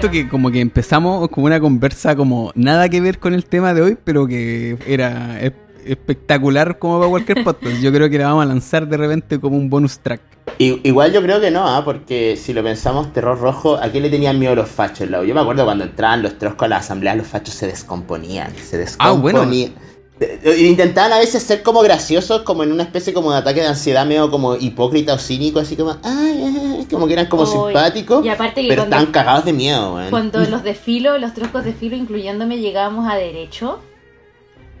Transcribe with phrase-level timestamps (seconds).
[0.00, 3.74] siento que como que empezamos como una conversa como nada que ver con el tema
[3.74, 5.38] de hoy, pero que era
[5.84, 7.80] espectacular como para cualquier podcast.
[7.80, 10.20] Yo creo que la vamos a lanzar de repente como un bonus track.
[10.58, 11.84] igual yo creo que no, ¿ah?
[11.84, 15.08] porque si lo pensamos, terror rojo, ¿a qué le tenían miedo los fachos?
[15.08, 18.78] Yo me acuerdo cuando entraban los troscos a la asamblea, los fachos se descomponían, se
[18.78, 19.36] descomponían.
[19.36, 19.72] Ah, bueno.
[20.58, 24.06] Intentaban a veces ser como graciosos, como en una especie como de ataque de ansiedad,
[24.06, 29.06] medio como hipócrita o cínico, así como, ay, como que eran como simpáticos, pero estaban
[29.06, 33.80] cagados de miedo, Cuando los de filo, los troscos de filo, incluyéndome, llegábamos a derecho,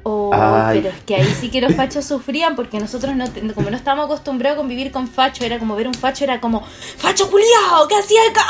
[0.04, 0.30] Oh,
[0.72, 4.06] pero es que ahí sí que los fachos sufrían porque nosotros no, como no estábamos
[4.06, 6.60] acostumbrados a convivir con facho, era como ver un facho, era como,
[6.96, 8.42] facho culiao, ¿qué hacía acá?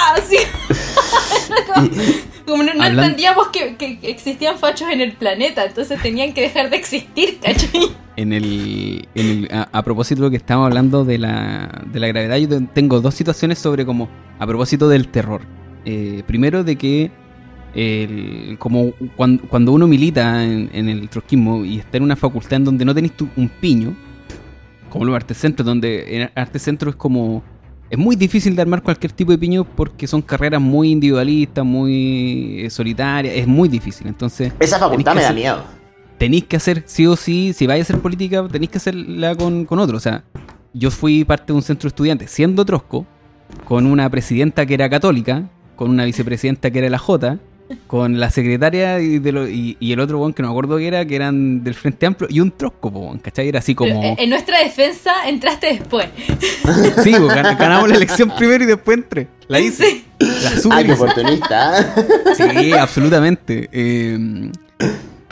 [2.46, 7.38] como, no, entendíamos que, existían fachos en el planeta, entonces tenían que dejar de existir,
[7.38, 7.92] ¿cachai?
[8.16, 12.48] En el, a, propósito de lo que estamos hablando de la, de la gravedad, yo
[12.72, 15.42] tengo dos situaciones sobre como, a propósito del terror.
[15.84, 17.10] Eh, primero de que
[18.58, 22.94] como cuando, uno milita en, el trotskismo y está en una facultad en donde no
[22.94, 23.94] tenés un piño,
[24.90, 27.42] como los artes centros, donde en arte centro es como.
[27.88, 32.60] Es muy difícil de armar cualquier tipo de piño porque son carreras muy individualistas, muy
[32.60, 34.06] eh, solitarias, es muy difícil.
[34.06, 34.50] Entonces.
[34.60, 35.62] Esa facultad me da miedo.
[36.16, 39.66] Tenéis que hacer, sí o sí, si vais a hacer política, tenéis que hacerla con,
[39.66, 39.98] con otro.
[39.98, 40.24] O sea,
[40.72, 43.06] yo fui parte de un centro de estudiantes siendo trosco,
[43.66, 47.38] con una presidenta que era católica, con una vicepresidenta que era la J,
[47.86, 50.86] con la secretaria y, de lo, y, el otro weón que no me acuerdo que
[50.86, 53.48] era, que eran del Frente Amplio, y un trosco, weón, ¿cachai?
[53.48, 54.16] Era así como.
[54.18, 56.06] en nuestra defensa entraste después.
[57.02, 59.28] sí, ganamos la elección primero y después entré.
[59.48, 60.04] La hice.
[60.18, 60.84] La supe.
[60.84, 61.94] qué oportunista.
[62.36, 63.68] sí, absolutamente.
[63.72, 64.50] Eh,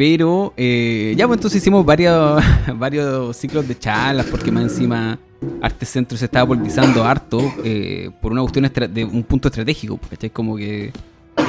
[0.01, 2.43] pero eh, ya, pues entonces hicimos varios,
[2.77, 5.19] varios ciclos de charlas, porque más encima
[5.61, 10.31] Arte Centro se estaba politizando harto eh, por una cuestión de un punto estratégico, ¿cachai?
[10.31, 10.91] Como que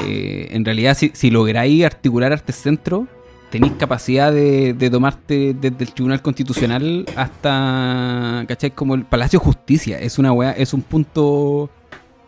[0.05, 3.07] eh, en realidad, si, si lográis articular Arte Centro,
[3.51, 8.71] tenéis capacidad de, tomarte desde el Tribunal Constitucional hasta, ¿cachai?
[8.71, 9.99] Como el Palacio de Justicia.
[9.99, 11.69] Es una es un punto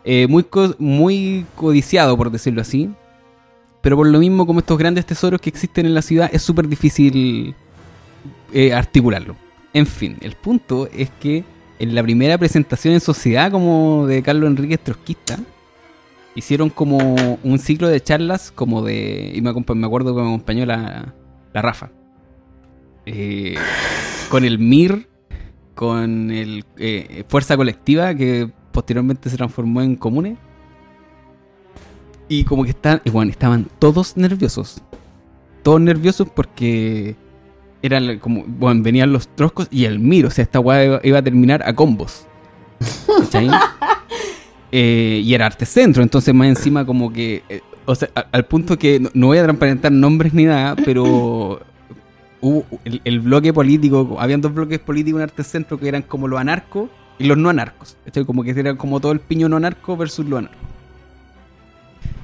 [0.04, 0.46] eh, muy,
[0.78, 2.90] muy codiciado, por decirlo así.
[3.80, 6.68] Pero por lo mismo, como estos grandes tesoros que existen en la ciudad, es súper
[6.68, 7.54] difícil
[8.52, 9.36] eh, articularlo.
[9.72, 11.42] En fin, el punto es que
[11.78, 15.38] en la primera presentación en sociedad como de Carlos Enríquez Trotskista,
[16.34, 19.32] hicieron como un ciclo de charlas como de...
[19.34, 21.14] Y me, me acuerdo que me acompañó la,
[21.52, 21.90] la Rafa.
[23.06, 23.56] Eh,
[24.30, 25.08] con el MIR,
[25.74, 30.36] con el eh, Fuerza Colectiva, que posteriormente se transformó en Comune.
[32.28, 34.82] Y como que están, bueno, estaban todos nerviosos.
[35.62, 37.16] Todos nerviosos porque
[37.82, 41.22] eran como, bueno, venían los troscos y el MIR, o sea, esta weá iba, a
[41.22, 42.26] terminar a combos.
[43.20, 43.50] ¿Cachai?
[44.76, 48.76] Eh, y era Arte Centro, entonces más encima como que, eh, o sea, al punto
[48.76, 51.60] que no, voy a transparentar nombres ni nada, pero
[52.40, 56.40] hubo el, bloque político, habían dos bloques políticos en Arte Centro que eran como los
[56.40, 56.90] anarcos
[57.20, 57.96] y los no anarcos,
[58.26, 60.58] como que era como todo el piño no anarco versus lo anarco.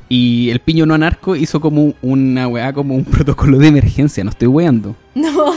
[0.08, 4.30] Y el piño no anarco hizo como una weá, como un protocolo de emergencia, no
[4.30, 4.96] estoy weando.
[5.14, 5.54] No,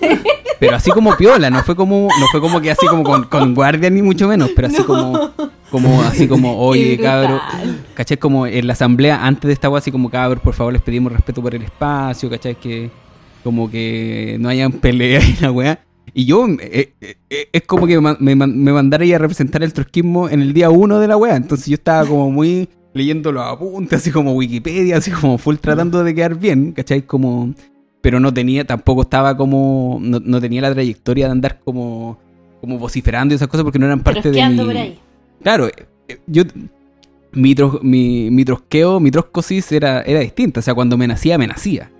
[0.00, 0.20] en
[0.58, 3.54] Pero así como piola, no fue como, no fue como que así como con, con
[3.54, 5.30] guardia ni mucho menos, pero así como,
[5.70, 7.40] como así como, oye, cabro,
[7.94, 8.16] ¿cachai?
[8.16, 11.42] Como en la asamblea, antes de esta así como, cabro, por favor, les pedimos respeto
[11.42, 12.54] por el espacio, ¿cachai?
[12.54, 12.90] Que
[13.44, 15.80] como que no hayan pelea y la weá.
[16.14, 20.28] Y yo, eh, eh, es como que me, me, me mandara a representar el trotskismo
[20.30, 21.36] en el día uno de la weá.
[21.36, 26.02] Entonces yo estaba como muy leyendo los apuntes, así como Wikipedia, así como full tratando
[26.02, 27.02] de quedar bien, ¿cachai?
[27.02, 27.54] Como,
[28.06, 32.16] pero no tenía, tampoco estaba como, no, tenía la trayectoria de andar como,
[32.60, 34.56] como vociferando y esas cosas porque no eran parte de mi...
[34.56, 34.96] Por ahí.
[35.42, 36.44] Claro, eh, yo,
[37.32, 41.48] mi, mi, mi trosqueo, mi troscosis era, era distinta, o sea, cuando me nacía, me
[41.48, 41.90] nacía.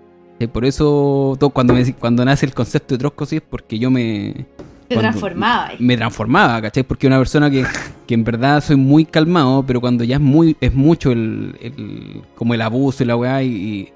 [0.53, 4.47] Por eso, todo, cuando, me, cuando nace el concepto de troscosis, porque yo me
[4.87, 5.73] te transformaba.
[5.81, 6.85] Me transformaba, ¿cachai?
[6.85, 7.67] Porque una persona que,
[8.15, 12.63] en verdad soy muy calmado, pero cuando ya es muy es mucho el, como el
[12.63, 13.93] abuso y la weá, y,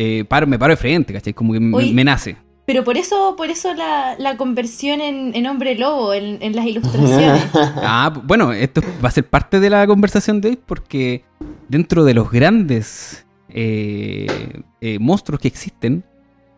[0.00, 1.34] eh, paro, me paro de frente, ¿cachai?
[1.34, 2.36] Como que me, nace.
[2.66, 7.42] Pero por eso, por eso la, conversión en, hombre lobo en, las ilustraciones.
[7.54, 11.24] ah, bueno, esto va a ser parte de la conversación de hoy porque
[11.68, 16.04] dentro de los grandes eh, eh, monstruos que existen,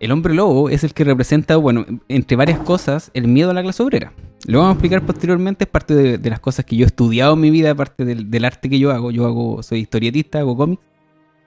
[0.00, 3.62] el hombre lobo es el que representa, bueno, entre varias cosas, el miedo a la
[3.62, 4.12] clase obrera.
[4.46, 7.40] Lo vamos a explicar posteriormente, es parte de, las cosas que yo he estudiado en
[7.40, 9.10] mi vida, parte del, arte que yo hago.
[9.10, 10.89] Yo hago, soy historietista, hago cómics.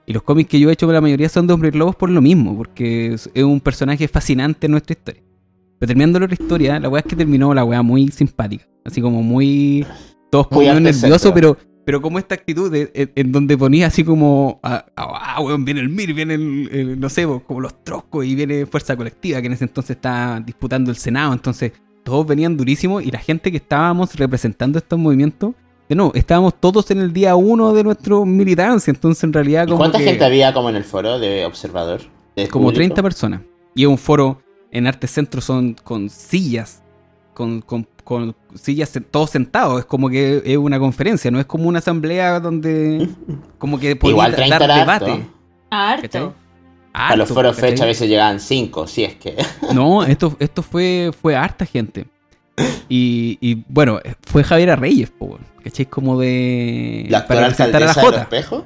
[0.05, 2.21] Y los cómics que yo he hecho, la mayoría son de hombres lobos por lo
[2.21, 5.23] mismo, porque es, un personaje fascinante en nuestra historia.
[5.79, 8.67] Pero terminando la historia, la weá es que terminó la weá muy simpática.
[8.85, 9.85] Así como muy.
[10.29, 15.41] Todos como nerviosos, pero, pero como esta actitud en donde ponía así como, ah, ah,
[15.41, 19.41] weón, viene el MIR, viene el, no sé, como los troscos y viene Fuerza Colectiva,
[19.41, 21.73] que en ese entonces estaba disputando el Senado, entonces
[22.03, 25.53] todos venían durísimos y la gente que estábamos representando estos movimientos,
[25.89, 29.77] de no, estábamos todos en el día uno de nuestra militancia, entonces en realidad como
[29.77, 32.01] ¿Cuánta gente había como en el foro de observador?
[32.49, 33.41] como 30 personas.
[33.75, 34.41] Y es un foro
[34.71, 36.81] en Arte Centro son con sillas,
[37.33, 39.79] con, con con sillas todos sentados.
[39.79, 43.09] Es como que es una conferencia, no es como una asamblea donde
[43.57, 45.25] como que podía dar debate.
[45.69, 46.35] Harto.
[46.93, 49.35] A los foros fecha a veces llegaban cinco, si es que.
[49.73, 52.05] No, esto, esto fue, fue harta gente.
[52.89, 55.85] Y, y bueno, fue Javier Reyes, po, ¿cachai?
[55.87, 57.07] Como de.
[57.09, 58.21] ¿La para presentar a la J.
[58.21, 58.65] espejo?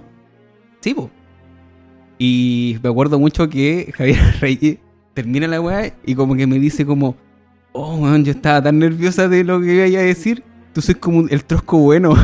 [0.81, 1.09] Sí, po.
[2.19, 4.77] Y me acuerdo mucho que Javier Reyes
[5.13, 7.15] termina la weá y como que me dice como
[7.77, 10.43] oh, man, yo estaba tan nerviosa de lo que iba a decir.
[10.73, 12.15] Tú soy como el trosco bueno.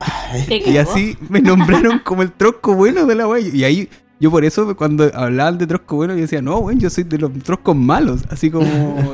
[0.48, 3.50] y así me nombraron como el trosco bueno de la wey.
[3.52, 3.88] Y ahí,
[4.24, 7.18] yo por eso, cuando hablaban de trosco bueno, yo decía, no, bueno, yo soy de
[7.18, 8.22] los troscos malos.
[8.30, 8.64] Así como,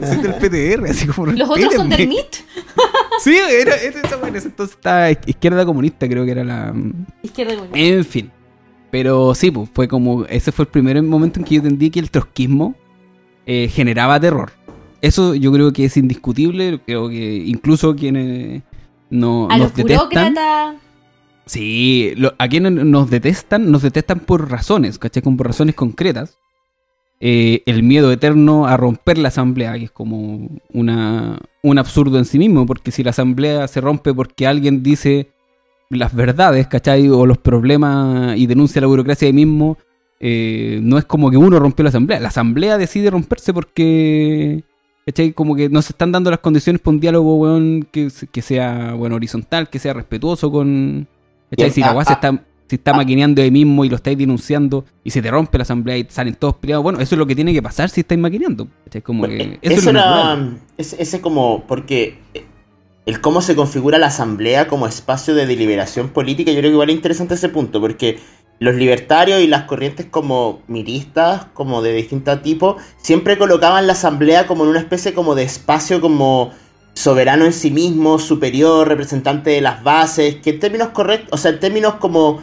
[0.06, 1.32] soy del PTR, así como.
[1.32, 2.36] ¿Los otros son del MIT?
[3.18, 6.72] sí, era, era esa bueno, Entonces estaba izquierda comunista, creo que era la.
[7.24, 7.78] Izquierda comunista.
[7.80, 8.30] En fin.
[8.92, 10.26] Pero sí, pues fue como.
[10.26, 12.76] Ese fue el primer momento en que yo entendí que el trotskismo
[13.46, 14.52] eh, generaba terror.
[15.00, 16.80] Eso yo creo que es indiscutible.
[16.86, 18.62] Creo que incluso quienes
[19.10, 20.36] no, a nos los detestan.
[21.50, 25.20] Sí, a quienes nos detestan, nos detestan por razones, ¿cachai?
[25.20, 26.38] Como por razones concretas.
[27.18, 32.24] Eh, el miedo eterno a romper la asamblea, que es como una, un absurdo en
[32.24, 35.32] sí mismo, porque si la asamblea se rompe porque alguien dice
[35.88, 37.08] las verdades, ¿cachai?
[37.08, 39.76] O los problemas y denuncia la burocracia ahí mismo,
[40.20, 42.20] eh, no es como que uno rompió la asamblea.
[42.20, 44.62] La asamblea decide romperse porque
[45.04, 45.32] ¿Cachai?
[45.32, 48.08] Como que nos están dando las condiciones para un diálogo, weón, que,
[48.40, 51.08] sea, bueno, horizontal, que sea respetuoso con...
[51.50, 51.70] ¿Cachai?
[51.70, 55.10] Si la weá se está, si está maquineando ahí mismo y lo estáis denunciando y
[55.10, 57.52] se te rompe la asamblea y salen todos peleados, bueno, eso es lo que tiene
[57.52, 58.68] que pasar si estáis maquineando.
[58.84, 59.02] ¿Cachai?
[59.02, 60.38] Como que, eso, era...
[60.78, 61.64] Ese como...
[61.66, 62.18] Porque
[63.06, 66.90] el cómo se configura la asamblea como espacio de deliberación política, yo creo que igual
[66.90, 68.18] es interesante ese punto, porque
[68.60, 74.46] los libertarios y las corrientes como miristas, como de distinto tipo, siempre colocaban la asamblea
[74.46, 76.52] como en una especie como de espacio como
[76.94, 81.52] soberano en sí mismo, superior, representante de las bases, que en términos correctos, o sea,
[81.52, 82.42] en términos como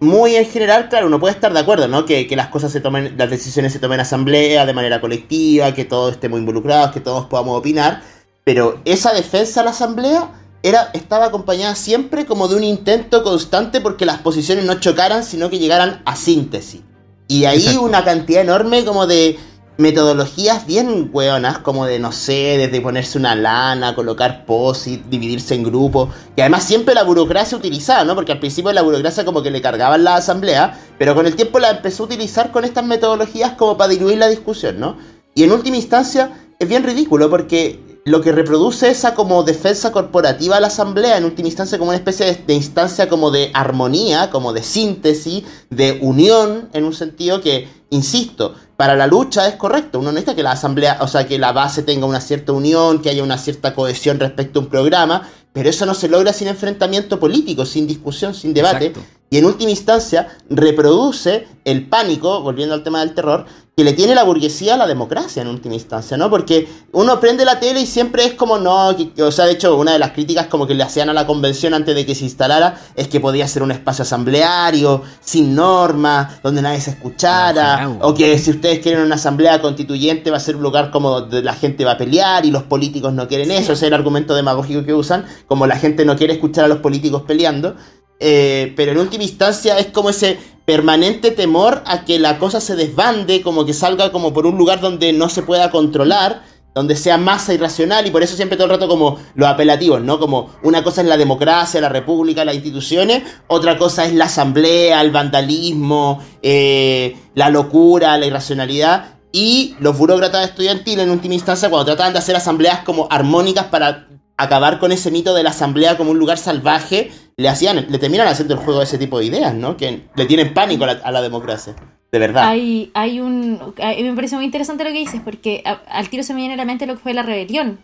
[0.00, 2.04] muy en general, claro, uno puede estar de acuerdo, ¿no?
[2.04, 5.72] Que, que las cosas se tomen, las decisiones se tomen en asamblea de manera colectiva,
[5.72, 8.02] que todos estemos involucrados, que todos podamos opinar,
[8.44, 10.30] pero esa defensa a la asamblea
[10.62, 15.50] era, estaba acompañada siempre como de un intento constante porque las posiciones no chocaran, sino
[15.50, 16.82] que llegaran a síntesis.
[17.28, 19.38] Y ahí una cantidad enorme como de
[19.76, 25.64] metodologías bien hueonas, como de, no sé, desde ponerse una lana, colocar posit, dividirse en
[25.64, 28.14] grupos, y además siempre la burocracia utilizaba, ¿no?
[28.14, 31.58] Porque al principio la burocracia como que le cargaban la asamblea, pero con el tiempo
[31.58, 34.96] la empezó a utilizar con estas metodologías como para diluir la discusión, ¿no?
[35.34, 40.58] Y en última instancia es bien ridículo porque lo que reproduce esa como defensa corporativa
[40.58, 44.52] a la asamblea, en última instancia como una especie de, instancia como de armonía, como
[44.52, 50.00] de síntesis, de unión, en un sentido que, insisto, para la lucha es correcto.
[50.00, 53.10] Uno necesita que la asamblea, o sea, que la base tenga una cierta unión, que
[53.10, 57.20] haya una cierta cohesión respecto a un programa, pero eso no se logra sin enfrentamiento
[57.20, 58.92] político, sin discusión, sin debate.
[59.34, 64.14] Y en última instancia reproduce el pánico, volviendo al tema del terror, que le tiene
[64.14, 66.30] la burguesía a la democracia en última instancia, ¿no?
[66.30, 69.92] Porque uno prende la tele y siempre es como, no, o sea, de hecho, una
[69.92, 72.78] de las críticas como que le hacían a la convención antes de que se instalara
[72.94, 78.38] es que podía ser un espacio asambleario, sin normas, donde nadie se escuchara, o que
[78.38, 81.84] si ustedes quieren una asamblea constituyente va a ser un lugar como donde la gente
[81.84, 84.94] va a pelear y los políticos no quieren eso, ese es el argumento demagógico que
[84.94, 87.74] usan, como la gente no quiere escuchar a los políticos peleando.
[88.20, 92.76] Eh, pero en última instancia es como ese permanente temor a que la cosa se
[92.76, 96.42] desbande, como que salga como por un lugar donde no se pueda controlar,
[96.74, 100.18] donde sea masa irracional, y por eso siempre todo el rato como los apelativos, ¿no?
[100.18, 105.00] Como una cosa es la democracia, la república, las instituciones, otra cosa es la asamblea,
[105.00, 111.86] el vandalismo, eh, la locura, la irracionalidad, y los burócratas estudiantiles en última instancia cuando
[111.86, 114.06] tratan de hacer asambleas como armónicas para
[114.36, 118.26] acabar con ese mito de la asamblea como un lugar salvaje, le hacían, le terminan
[118.26, 119.76] haciendo el juego de ese tipo de ideas, ¿no?
[119.76, 121.74] Que le tienen pánico a la, democracia.
[122.10, 122.46] De verdad.
[122.46, 123.60] Hay, hay un.
[123.76, 126.64] me parece muy interesante lo que dices, porque al tiro se me viene a la
[126.64, 127.78] mente lo que fue la rebelión.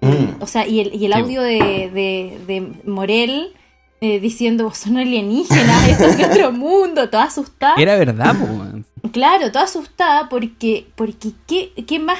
[0.00, 0.42] Mm.
[0.42, 3.52] O sea, y el, y el audio de, de, Morel
[4.00, 7.74] eh, diciendo, vos son alienígenas, esto es otro mundo, toda asustada.
[7.76, 9.12] Era verdad, pues.
[9.12, 12.18] Claro, toda asustada porque, porque qué, qué más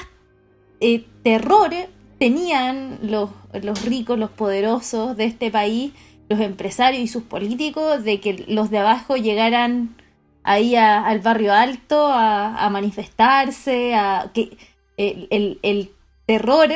[0.80, 1.70] eh, terror
[2.22, 3.30] tenían los,
[3.64, 5.92] los ricos, los poderosos de este país
[6.28, 9.96] los empresarios y sus políticos de que los de abajo llegaran
[10.44, 14.56] ahí al barrio alto a, manifestarse, a que
[14.96, 15.90] el, el,
[16.24, 16.68] terror,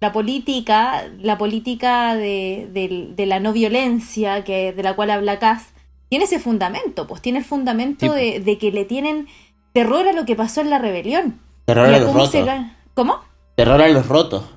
[0.00, 5.74] la política, la política de, de, la no violencia que, de la cual habla Cass,
[6.08, 9.28] tiene ese fundamento, pues tiene el fundamento de, de, que le tienen
[9.74, 11.40] terror a lo que pasó en la rebelión.
[11.66, 12.48] Terror a los rotos.
[12.94, 13.18] ¿Cómo?
[13.54, 14.53] Terror a los rotos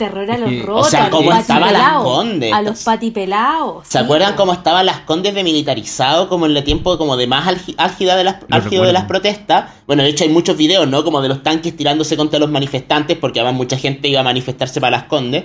[0.00, 0.86] terror a los rotos.
[0.86, 2.52] O sea, cómo estaban las condes.
[2.54, 3.86] A los patipelados.
[3.86, 7.46] ¿Se acuerdan cómo estaban las condes de militarizado como en el tiempo como de más
[7.76, 9.72] álgida de las, álgido de las protestas?
[9.86, 11.04] Bueno, de hecho hay muchos videos, ¿no?
[11.04, 14.80] Como de los tanques tirándose contra los manifestantes porque además mucha gente iba a manifestarse
[14.80, 15.44] para las condes.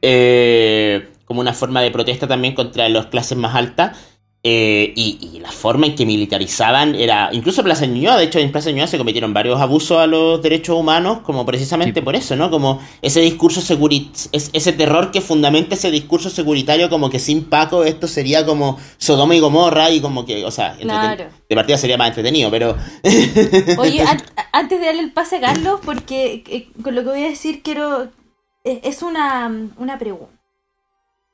[0.00, 3.98] Eh, como una forma de protesta también contra las clases más altas.
[4.44, 7.30] Eh, y, la forma en que militarizaban era.
[7.32, 10.76] Incluso Plaza Ñuñoa, de hecho, en Plaza Ñuñoa se cometieron varios abusos a los derechos
[10.78, 12.48] humanos, como precisamente por eso, ¿no?
[12.48, 18.06] Como ese discurso ese terror que fundamenta ese discurso securitario, como que sin Paco esto
[18.06, 22.48] sería como Sodoma y Gomorra, y como que, o sea, de partida sería más entretenido,
[22.50, 22.76] pero.
[23.78, 24.04] Oye,
[24.52, 27.62] antes de darle el pase a Carlos, porque eh, con lo que voy a decir
[27.62, 28.04] quiero.
[28.64, 30.32] Eh, es una, una pregunta.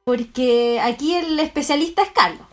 [0.05, 2.47] Porque aquí el especialista es Carlos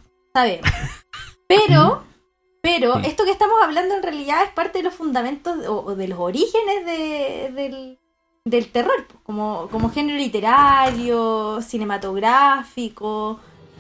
[1.48, 2.04] Pero,
[2.62, 6.20] pero esto que estamos hablando en realidad es parte de los fundamentos o, de los
[6.20, 7.98] orígenes de,
[8.46, 13.40] del, terror, como, como género literario, cinematográfico,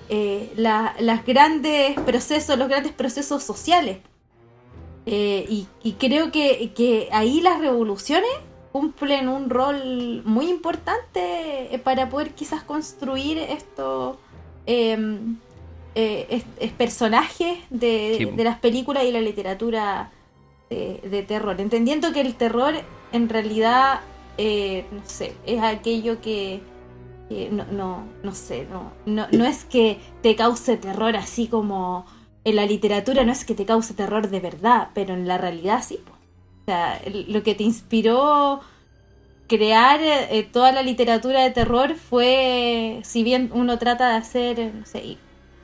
[0.09, 3.99] eh, las grandes procesos, los grandes procesos sociales.
[5.07, 8.29] Eh, y, y, creo que, que ahí las revoluciones
[8.71, 14.19] cumplen un rol muy importante para poder quizás construir esto
[14.65, 15.37] em,
[15.95, 20.11] eh, es, personajes de, las películas y la literatura
[20.69, 21.59] de, terror.
[21.59, 22.73] Entendiendo que el terror
[23.11, 23.99] en realidad,
[24.37, 26.61] eh, no sé, es aquello que,
[27.51, 32.05] no, no, no, sé, no, no, no es que te cause terror así como
[32.43, 35.83] en la literatura, no es que te cause terror de verdad, pero en la realidad
[35.83, 35.99] sí.
[36.61, 38.61] O sea, lo que te inspiró
[39.47, 44.85] crear eh, toda la literatura de terror fue, si bien uno trata de hacer, no
[44.85, 45.17] sé,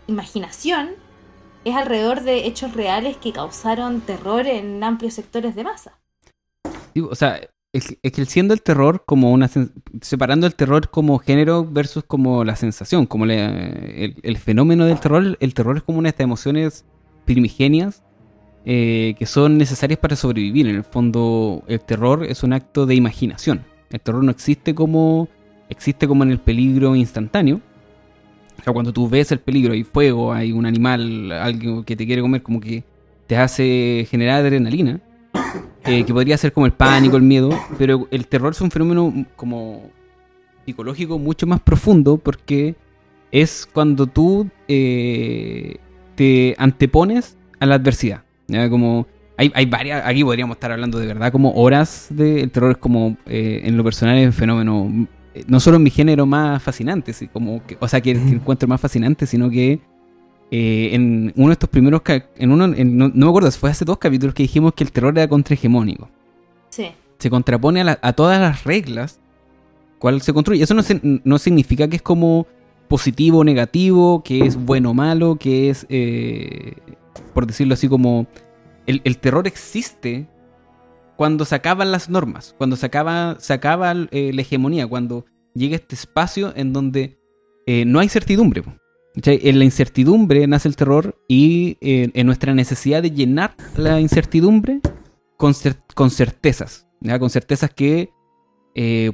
[0.08, 0.92] imaginación
[1.66, 6.00] es alrededor de hechos reales que causaron terror en amplios sectores de masa.
[7.10, 7.40] o sea,
[7.74, 9.50] es, el terror como una...
[10.02, 15.54] separando el terror como género versus como la sensación, como el, fenómeno del terror, el
[15.54, 16.86] terror es como una de estas emociones
[17.26, 18.04] primigenias
[18.66, 20.68] eh, que son necesarias para sobrevivir.
[20.68, 23.66] En el fondo, el terror es un acto de imaginación.
[23.90, 25.28] El terror no existe como...
[25.70, 27.62] existe como en el peligro instantáneo,
[28.68, 32.22] sea, cuando tú ves el peligro, hay fuego, hay un animal, algo que te quiere
[32.22, 32.84] comer, como que
[33.26, 35.00] te hace generar adrenalina,
[35.86, 39.26] eh, que podría ser como el pánico, el miedo, pero el terror es un fenómeno
[39.36, 39.90] como
[40.66, 42.76] psicológico mucho más profundo porque
[43.32, 45.78] es cuando tú eh,
[46.16, 48.24] te antepones a la adversidad.
[48.70, 49.08] Como
[49.38, 53.18] hay, hay, varias, aquí podríamos estar hablando de verdad como horas de terror es como
[53.26, 55.08] eh, en lo personal es un fenómeno
[55.48, 59.50] no solo mi género más fascinante, como que, o sea, que, encuentro más fascinante, sino
[59.50, 59.80] que
[60.50, 62.02] eh, en uno de estos primeros,
[62.38, 65.28] en uno, no, me acuerdo, fue hace dos capítulos que dijimos que el terror era
[65.28, 66.10] contrahegemónico.
[66.70, 66.88] Sí.
[67.20, 69.20] Se contrapone a, todas las reglas,
[70.00, 70.64] cuál se construye.
[70.64, 70.84] Eso no,
[71.24, 72.48] no significa que es como
[72.88, 76.76] positivo o negativo, que es bueno o malo, que es, eh,
[77.34, 78.28] por decirlo así, como
[78.86, 80.28] el, el terror existe
[81.18, 83.36] cuando se acaban las normas, cuando se acaba,
[84.12, 87.18] eh, la hegemonía, cuando llega este espacio en donde
[87.66, 88.64] eh, no hay certidumbre.
[89.16, 94.80] En la incertidumbre nace el terror y eh, en nuestra necesidad de llenar la incertidumbre
[95.38, 95.54] con,
[95.96, 96.88] con certezas,
[97.20, 98.12] con certezas que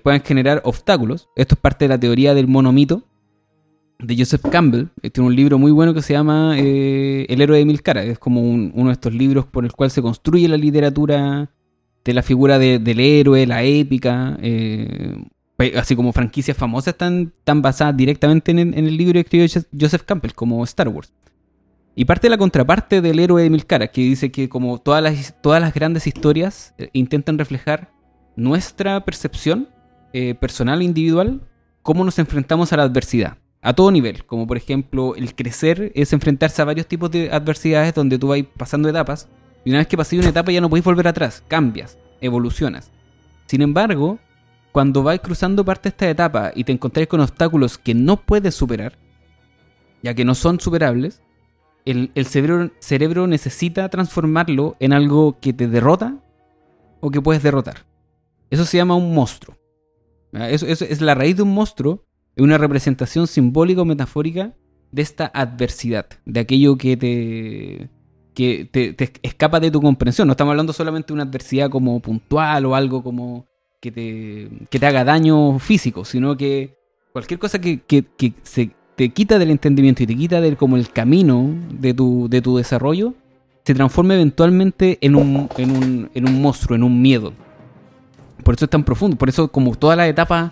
[0.03, 1.29] puedan generar obstáculos.
[1.37, 3.07] Esto es parte de la teoría del monomito
[3.97, 4.87] de Joseph Campbell.
[5.13, 8.07] Tiene un libro muy bueno que se llama El héroe de mil caras.
[8.07, 11.49] Es como uno de estos libros por el cual se construye la literatura
[12.03, 15.23] de la figura del héroe, la épica, eh,
[15.75, 19.47] así como franquicias famosas están, tan basadas directamente en, el libro que escribió
[19.79, 21.13] Joseph Campbell, como Star Wars.
[21.95, 25.35] Y parte de la contraparte del héroe de mil que dice que como todas las,
[25.41, 27.91] todas las grandes historias eh, intentan reflejar
[28.35, 29.69] nuestra percepción
[30.11, 31.41] eh, personal e individual,
[31.83, 36.13] cómo nos enfrentamos a la adversidad, a todo nivel, como por ejemplo el crecer es
[36.13, 39.29] enfrentarse a varios tipos de adversidades donde tú vas pasando etapas
[39.65, 42.91] y una vez que pasé una etapa ya no podéis volver atrás, cambias, evolucionas.
[43.47, 44.19] Sin embargo,
[44.71, 48.55] cuando vais cruzando parte de esta etapa y te encontráis con obstáculos que no puedes
[48.55, 48.97] superar,
[50.01, 51.21] ya que no son superables,
[51.85, 56.17] el, cerebro, cerebro, necesita transformarlo en algo que te derrota
[57.01, 57.85] o que puedes derrotar.
[58.49, 59.57] Eso se llama un monstruo.
[60.31, 62.05] Eso, es la raíz de un monstruo,
[62.35, 64.53] es una representación simbólica o metafórica
[64.91, 67.89] de esta adversidad, de aquello que te,
[68.33, 70.27] que te, escapa de tu comprensión.
[70.27, 73.45] No estamos hablando solamente de una adversidad como puntual o algo como
[73.79, 76.75] que te, que te haga daño físico, sino que
[77.11, 80.89] cualquier cosa que, que, se te quita del entendimiento y te quita del como el
[80.89, 83.13] camino de tu, de tu desarrollo,
[83.65, 87.33] se transforma eventualmente en un, en, un, en un monstruo, en un miedo.
[88.43, 90.51] Por eso es tan profundo, por eso como todas las etapas,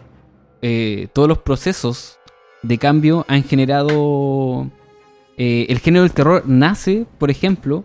[0.62, 2.18] eh, todos los procesos
[2.64, 4.70] de cambio han generado...
[5.38, 7.84] Eh, el género del terror nace, por ejemplo,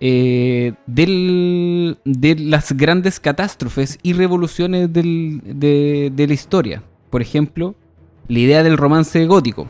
[0.00, 6.82] eh, del, de las grandes catástrofes y revoluciones del, de, de la historia.
[7.10, 7.74] Por ejemplo,
[8.28, 9.68] la idea del romance gótico.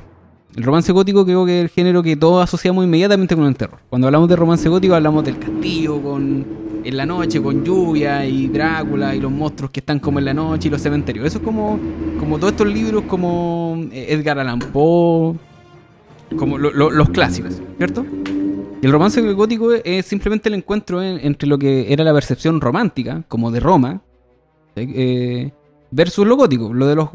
[0.55, 3.79] El romance gótico creo que es el género que todos asociamos inmediatamente con el terror.
[3.89, 8.49] Cuando hablamos de romance gótico hablamos del castillo con en la noche con lluvia y
[8.49, 11.27] Drácula y los monstruos que están como en la noche y los cementerios.
[11.27, 11.79] Eso es como
[12.19, 15.37] como todos estos libros como eh, Edgar Allan Poe,
[16.37, 18.05] como los clásicos, ¿cierto?
[18.83, 23.25] Y el romance gótico es simplemente el encuentro entre lo que era la percepción romántica,
[23.29, 24.03] como de Roma,
[24.77, 25.51] eh,
[25.91, 27.11] versus lo gótico, lo de los,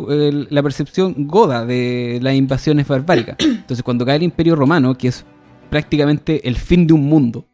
[0.51, 3.37] la percepción goda de las invasiones barbáricas.
[3.39, 5.25] Entonces, cuando cae el Imperio Romano, que es
[5.69, 7.45] prácticamente el fin de un mundo,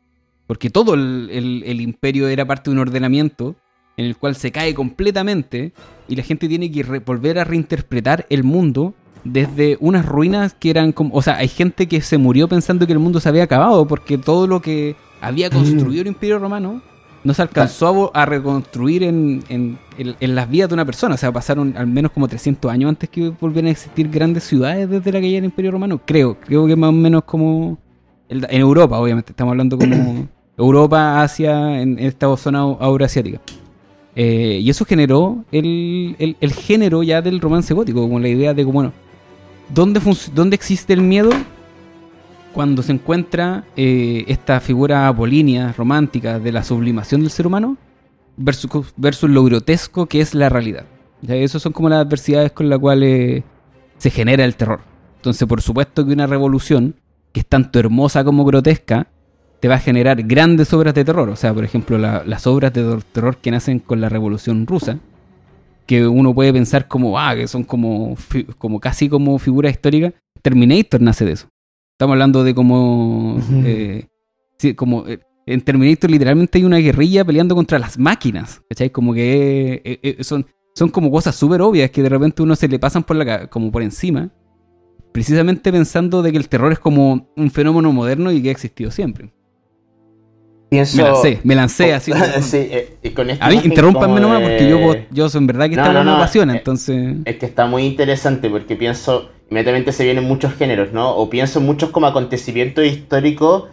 [0.52, 3.56] porque todo el, imperio era parte de un ordenamiento
[3.96, 5.72] en el cual se cae completamente
[6.10, 10.92] y la gente tiene que volver a reinterpretar el mundo desde unas ruinas que eran
[10.92, 11.16] como...
[11.16, 14.18] O sea, hay gente que se murió pensando que el mundo se había acabado porque
[14.18, 16.82] todo lo que había construido el imperio romano
[17.24, 21.16] no se alcanzó a, reconstruir en, en, las vidas de una persona.
[21.16, 24.90] O sea, pasaron al menos como 300 años antes que volvieran a existir grandes ciudades
[24.90, 26.02] desde la caída del Imperio Romano.
[26.04, 27.78] Creo, creo que más o menos como
[28.30, 29.32] en Europa, obviamente.
[29.34, 33.40] Estamos hablando como Europa, Asia, en esta zona euroasiática.
[34.16, 38.64] Eh, y eso generó el, el, género ya del romance gótico, como la idea de,
[38.64, 38.94] como, bueno,
[39.74, 40.02] ¿dónde,
[40.34, 41.32] ¿dónde existe el miedo?
[42.52, 47.78] cuando se encuentra eh, esta figura apolínea, romántica, de la sublimación del ser humano,
[48.38, 50.86] versus, versus lo grotesco que es la realidad.
[51.22, 51.36] ¿Ya?
[51.36, 53.44] Esas son como las adversidades con las cuales
[53.98, 54.82] se genera el terror.
[55.18, 56.96] Entonces, por supuesto que una revolución,
[57.32, 59.08] que es tanto hermosa como grotesca,
[59.60, 61.30] te va a generar grandes obras de terror.
[61.30, 64.98] O sea, por ejemplo, las obras de terror que nacen con la revolución rusa,
[65.86, 68.16] que uno puede pensar como, ah, que son como,
[68.58, 70.14] como casi como figura histórica.
[70.42, 71.48] Terminator nace de eso.
[71.94, 73.40] Estamos hablando de como.
[73.66, 74.08] Eh,
[74.76, 75.08] como.
[75.08, 78.62] Eh, en Terminator literalmente hay una guerrilla peleando contra las máquinas.
[78.70, 78.90] ¿Cachai?
[78.90, 82.80] Como que eh, son, son como cosas súper obvias que de repente uno se le
[82.80, 84.32] pasan por la como por encima.
[85.12, 88.92] Precisamente pensando de que el terror es como un fenómeno moderno y que ha existido
[88.92, 89.34] siempre.
[90.72, 92.12] Me lancé, me lancé así.
[92.42, 92.70] sí,
[93.04, 94.80] y con a mí, interrúmpanme nomás porque yo,
[95.12, 97.18] yo en verdad que esta no, me apasiona, entonces...
[97.26, 101.14] Es que está muy interesante porque pienso inmediatamente se vienen muchos géneros, ¿no?
[101.16, 103.66] O pienso en muchos como acontecimientos históricos,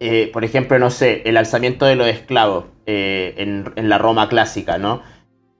[0.00, 4.76] eh, por ejemplo, no sé, el alzamiento de los esclavos eh, en, la Roma clásica,
[4.76, 5.02] ¿no?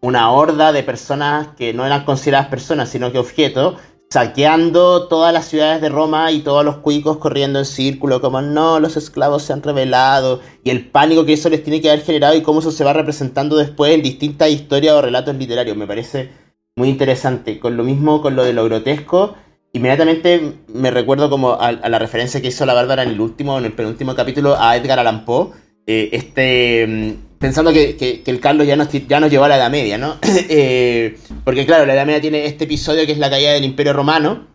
[0.00, 3.76] Una horda de personas que no eran consideradas personas, sino que objetos,
[4.12, 8.80] saqueando todas las ciudades de Roma y todos los cuicos corriendo en círculo, como no,
[8.80, 12.34] los esclavos se han revelado, y el pánico que eso les tiene que haber generado
[12.34, 15.76] y cómo eso se va representando después en distintas historias o relatos literarios.
[15.76, 16.30] Me parece
[16.76, 17.60] muy interesante.
[17.60, 19.36] Con lo mismo con lo de lo grotesco
[19.72, 23.64] inmediatamente me recuerdo como a, la referencia que hizo la Bárbara en el último, en
[23.64, 25.50] el penúltimo capítulo, a Edgar Allan Poe.
[25.86, 29.70] Eh, este, mm, pensando que, el Carlos ya nos, ya nos llevó a la Edad
[29.70, 30.18] Media, ¿no?
[30.52, 33.92] Eh, porque claro, la Edad Media tiene este episodio que es la caída del Imperio
[33.92, 34.46] Romano,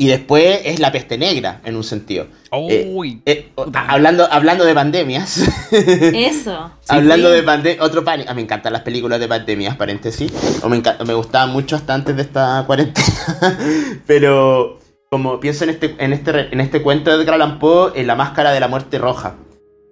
[0.00, 2.26] y después es la peste negra, en un sentido.
[2.52, 5.46] Eh, eh, hablando, hablando de pandemias.
[5.70, 6.70] Eso.
[6.88, 7.84] hablando de pandemias.
[7.84, 8.30] Otro pánico.
[8.30, 10.32] Ah, me encantan las películas de pandemias, paréntesis.
[10.62, 13.06] O me, me gustaban mucho hasta antes de esta cuarentena.
[14.06, 14.78] Pero
[15.10, 18.14] como pienso en este, en este, en este cuento de Edgar Allan Poe, en La
[18.14, 19.36] Máscara de la Muerte Roja.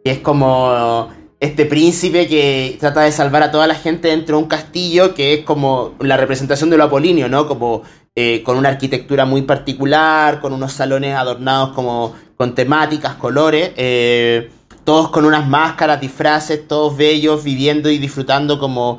[0.03, 1.11] Que es como
[1.41, 5.35] este príncipe que trata de salvar a toda la gente dentro de un castillo, que
[5.35, 7.47] es como la representación de lo apolíneo, ¿no?
[7.47, 7.83] Como
[8.17, 14.51] eh, con una arquitectura muy particular, con unos salones adornados como con temáticas, colores, eh,
[14.85, 18.99] todos con unas máscaras, disfraces, todos bellos, viviendo y disfrutando como...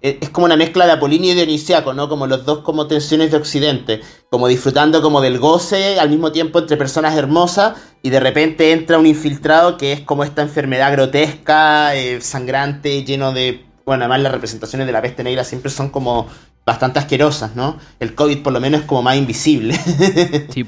[0.00, 2.08] es como una mezcla de Apolíneo y Dionisiaco, ¿no?
[2.08, 6.60] Como los dos como tensiones de Occidente, como disfrutando como del goce al mismo tiempo
[6.60, 11.92] entre personas hermosas y de repente entra un infiltrado que es como esta enfermedad grotesca,
[12.20, 13.64] sangrante, lleno de...
[13.84, 16.28] Bueno, además las representaciones de la peste negra siempre son como
[16.64, 17.78] bastante asquerosas, ¿no?
[17.98, 19.74] El COVID por lo menos es como más invisible.
[20.52, 20.66] Sí.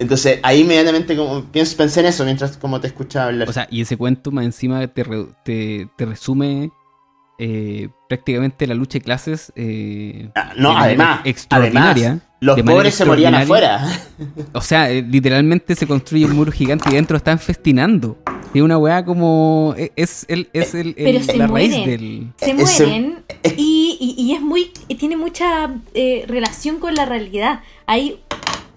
[0.00, 3.48] Entonces ahí inmediatamente como, pienso, pensé en eso mientras como te escuchaba hablar.
[3.48, 5.04] O sea, y ese cuento más encima te,
[5.44, 6.70] te, resume
[7.40, 9.52] eh, prácticamente la lucha de clases.
[9.54, 12.18] Eh, ah, no, además, extraordinaria.
[12.40, 13.86] los pobres se morían afuera.
[14.52, 18.18] O sea, eh, literalmente se construye un muro gigante y dentro están festinando.
[18.52, 19.74] Y una weá como.
[19.76, 20.96] E, es, el, es el,
[21.36, 22.32] la raíz del.
[22.36, 23.24] Se mueren
[23.56, 24.72] y, y, es muy.
[24.98, 25.70] Tiene mucha
[26.26, 27.60] relación con la realidad.
[27.86, 28.20] Ahí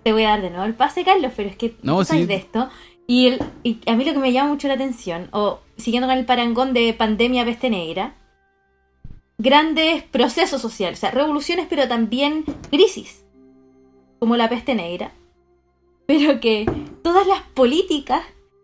[0.04, 2.36] te voy a dar de nuevo el pase, Carlos, pero es que no, sabes de
[2.36, 2.70] esto.
[3.08, 6.18] Y, el, y a mí lo que me llama mucho la atención, o siguiendo con
[6.18, 8.14] el parangón de pandemia peste negra,
[9.42, 13.26] grandes procesos sociales, o sea, revoluciones, pero también crisis,
[14.20, 15.14] como la peste negra.
[16.06, 16.70] Pero que
[17.02, 18.22] todas las políticas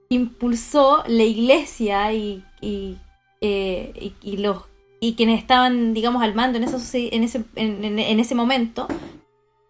[0.10, 2.98] que impulsó la iglesia y, y,
[3.42, 4.64] eh, y, los
[5.00, 8.88] y quienes estaban, digamos, al mando en, en, ese, en, ese momento,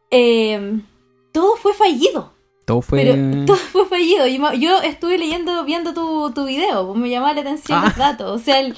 [0.09, 0.79] eh,
[1.31, 2.33] todo fue fallido.
[2.65, 3.05] Todo fue...
[3.45, 4.25] todo fue fallido.
[4.55, 7.97] Yo, estuve leyendo, viendo tu, tu video, me llamaba la atención los ah.
[7.97, 8.41] datos.
[8.41, 8.75] O sea, el,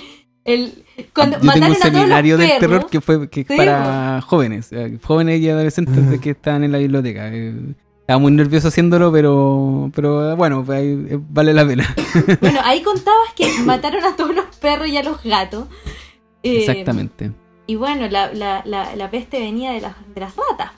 [0.50, 5.40] el cuando Yo tengo un seminario del terror que fue que para jóvenes, eh, jóvenes
[5.40, 7.30] y adolescentes que están en la biblioteca.
[7.34, 7.54] Eh,
[8.02, 11.96] estaba muy nervioso haciéndolo, pero, pero bueno, eh, vale la pena.
[12.42, 15.68] Bueno, ahí contabas que mataron a todos los perros y a los gatos.
[16.42, 17.32] Exactamente.
[17.68, 20.72] Y bueno, la, la, la, la peste venía de las, de las ratas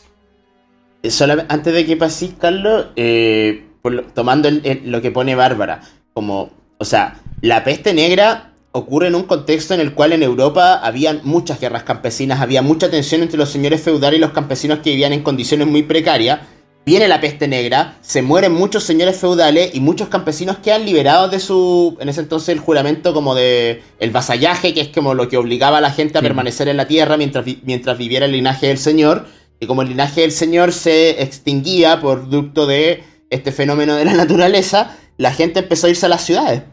[1.50, 3.66] antes de que pases, Carlos, eh,
[4.14, 4.50] tomando
[4.86, 5.82] lo que pone Bárbara,
[6.14, 10.76] como, o sea, la peste negra ocurre en un contexto en el cual en Europa
[10.76, 14.92] había muchas guerras campesinas, había mucha tensión entre los señores feudales y los campesinos que
[14.92, 16.40] vivían en condiciones muy precarias.
[16.84, 21.40] Viene la peste negra, se mueren muchos señores feudales y muchos campesinos quedan liberados de
[21.40, 25.38] su, en ese entonces, el juramento como de el vasallaje, que es como lo que
[25.38, 28.80] obligaba a la gente a permanecer en la tierra mientras, mientras viviera el linaje del
[28.80, 29.28] señor
[29.62, 34.14] y como el linaje del Señor se extinguía por producto de este fenómeno de la
[34.16, 36.64] naturaleza, la gente empezó a irse a las ciudades.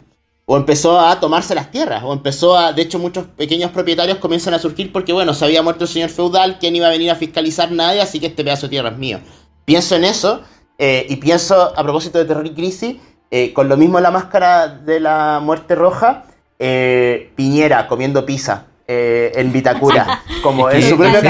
[0.50, 2.02] O empezó a tomarse las tierras.
[2.02, 2.72] O empezó a.
[2.72, 6.08] De hecho, muchos pequeños propietarios comienzan a surgir porque, bueno, se había muerto el señor
[6.08, 8.00] feudal, ¿quién iba a venir a fiscalizar nadie?
[8.00, 9.20] Así que este pedazo de tierra es mío.
[9.66, 10.40] Pienso en eso.
[10.78, 12.96] Eh, y pienso, a propósito de terror y crisis,
[13.30, 16.24] eh, con lo mismo la máscara de la muerte roja,
[16.58, 20.22] eh, Piñera comiendo pizza en Vitacura.
[20.42, 21.20] como en su propio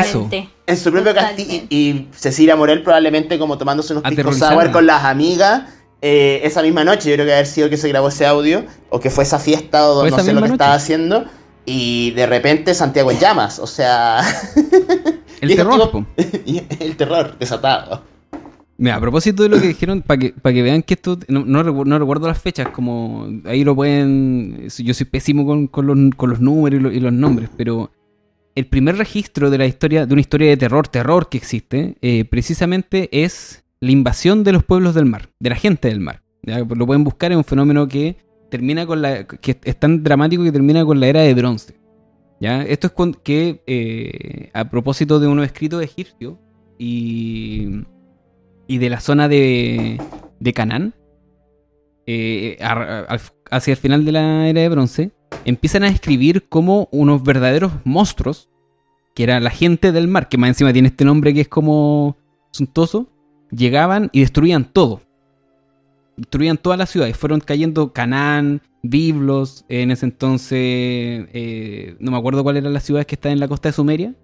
[0.65, 1.65] en su propio castillo.
[1.71, 5.63] Y, Cecilia Morel probablemente como tomándose unos pisco sour con las amigas.
[6.01, 9.01] Eh, esa misma noche, yo creo que haber sido que se grabó ese audio, o
[9.01, 11.25] que fue esa fiesta, o no sé lo que estaba haciendo,
[11.67, 14.21] y de repente Santiago en llamas, o sea...
[15.41, 16.07] el terror,
[16.81, 18.03] El terror desatado.
[18.77, 21.45] Mira, a propósito de lo que dijeron, para que, para que vean que esto, no,
[21.45, 26.31] no, recuerdo las fechas, como ahí lo pueden, yo soy pésimo con, con, los, con
[26.31, 27.91] los números y los nombres, pero
[28.55, 32.25] el primer registro de la historia, de una historia de terror, terror que existe, eh,
[32.25, 36.23] precisamente es la invasión de los pueblos del mar, de la gente del mar.
[36.43, 38.17] Lo pueden buscar, es un fenómeno que
[38.51, 39.25] termina con la.
[39.25, 41.75] que es tan dramático que termina con la era de bronce.
[42.41, 42.63] ¿ya?
[42.63, 46.37] Esto es que, eh, a propósito de unos escritos egipcios
[46.79, 47.85] y,
[48.67, 50.01] y de la zona de,
[50.41, 50.95] de Canaán,
[52.07, 52.57] eh,
[53.51, 55.13] hacia el final de la era de bronce,
[55.45, 58.49] empiezan a escribir como unos verdaderos monstruos,
[59.15, 62.17] que era la gente del mar, que más encima tiene este nombre que es como
[62.53, 63.09] suntuoso,
[63.51, 65.01] llegaban y destruían todo.
[66.17, 67.17] Destruían todas las ciudades.
[67.17, 70.59] Fueron cayendo Canaán, Biblos, en ese entonces,
[71.33, 74.15] eh, no me acuerdo cuál era la ciudad que está en la costa de Sumeria,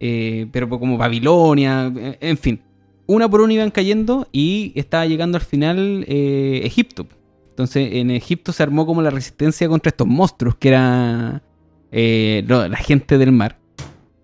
[0.00, 2.60] eh, pero como Babilonia, eh, en fin.
[3.06, 7.06] Una por una iban cayendo y estaba llegando al final Egipto.
[7.50, 11.42] Entonces en Egipto se armó como la resistencia contra estos monstruos que era
[11.90, 13.58] la gente del mar.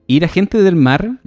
[0.07, 1.21] Y la gente del mar,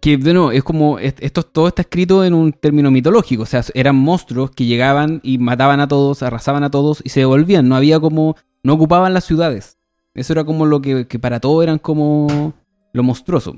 [0.00, 3.96] que bueno, es como, esto todo está escrito en un término mitológico, o sea, eran
[3.96, 8.00] monstruos que llegaban y mataban a todos, arrasaban a todos y se devolvían, no había
[8.00, 9.78] como, no ocupaban las ciudades.
[10.14, 12.54] Eso era como lo que, para todos eran como
[12.92, 13.54] lo monstruoso.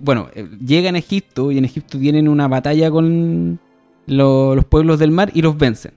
[0.00, 3.60] bueno, eh, llegan a Egipto y en Egipto tienen una batalla con
[4.06, 5.94] los pueblos del mar y los vencen.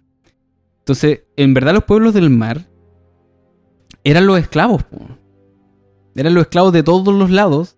[0.79, 2.65] Entonces, en verdad los pueblos del mar
[4.03, 4.83] eran los esclavos.
[6.13, 7.75] Eran los esclavos de todos los lados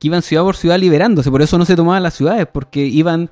[0.00, 1.30] que iban ciudad por ciudad liberándose.
[1.30, 3.30] Por eso no se tomaban las ciudades, porque iban...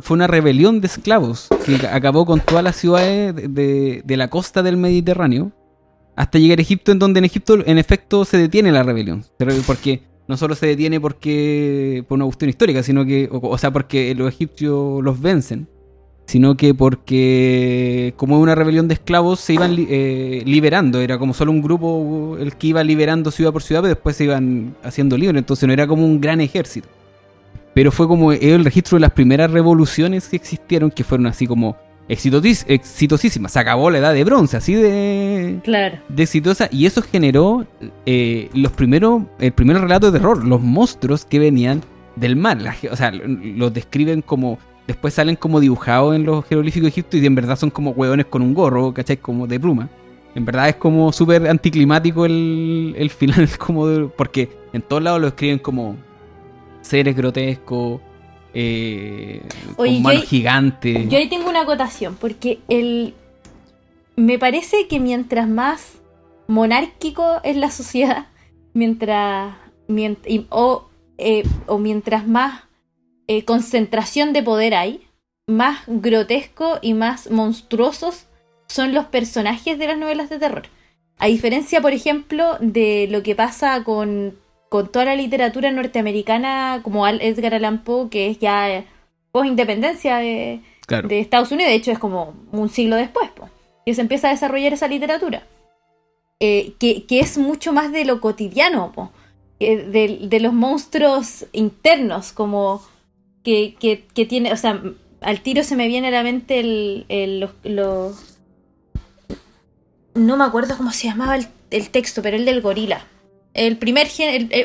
[0.00, 4.76] Fue una rebelión de esclavos que acabó con todas las ciudades de, la costa del
[4.76, 5.52] Mediterráneo
[6.16, 9.24] hasta llegar a Egipto, en donde en Egipto en efecto se detiene la rebelión.
[9.66, 14.14] Porque no solo se detiene porque por una cuestión histórica, sino que, o sea, porque
[14.14, 15.68] los egipcios los vencen
[16.32, 21.52] sino que porque como una rebelión de esclavos se iban eh, liberando, era como solo
[21.52, 25.38] un grupo el que iba liberando ciudad por ciudad, pero después se iban haciendo libres,
[25.38, 26.88] entonces no era como un gran ejército.
[27.74, 31.76] Pero fue como el registro de las primeras revoluciones que existieron, que fueron así como
[32.08, 33.50] exitosísima.
[33.50, 35.98] Se acabó la edad de bronce, así de, claro.
[36.08, 36.70] de exitosa.
[36.72, 37.66] Y eso generó
[38.06, 41.82] eh, los primeros, el primer relato de terror, los monstruos que venían
[42.16, 42.58] del mar.
[42.90, 44.58] o sea, los describen como.
[44.86, 48.26] Después salen como dibujados en los jeroglíficos de Egipto y en verdad son como hueones
[48.26, 49.16] con un gorro, ¿cachai?
[49.16, 49.88] Como de pluma.
[50.34, 55.28] En verdad es como súper anticlimático el, el final, como porque en todos lados lo
[55.28, 55.96] escriben como
[56.80, 58.00] seres grotescos,
[58.54, 59.42] eh,
[59.76, 61.08] con manos gigantes.
[61.08, 63.14] Yo ahí tengo una acotación, porque el
[64.16, 66.00] me parece que mientras más
[66.46, 68.26] monárquico es la sociedad,
[68.74, 69.54] mientras,
[70.50, 72.62] o, eh, o, mientras más
[73.34, 75.00] eh, concentración de poder hay,
[75.46, 78.26] más grotesco y más monstruosos
[78.66, 80.64] son los personajes de las novelas de terror.
[81.16, 84.36] A diferencia, por ejemplo, de lo que pasa con,
[84.68, 88.84] toda la literatura norteamericana, como Edgar Allan Poe, que es ya
[89.30, 90.60] post-independencia de,
[91.08, 93.30] Estados Unidos, de hecho es como un siglo después,
[93.86, 95.46] que se empieza a desarrollar esa literatura.
[96.38, 98.92] Eh, que, es mucho más de lo cotidiano,
[99.58, 102.82] de, los monstruos internos, como
[103.42, 104.82] que, tiene, o sea,
[105.20, 108.32] al tiro se me viene a la mente el, los
[110.14, 113.06] no me acuerdo cómo se llamaba el, texto, pero el del gorila.
[113.54, 114.08] El primer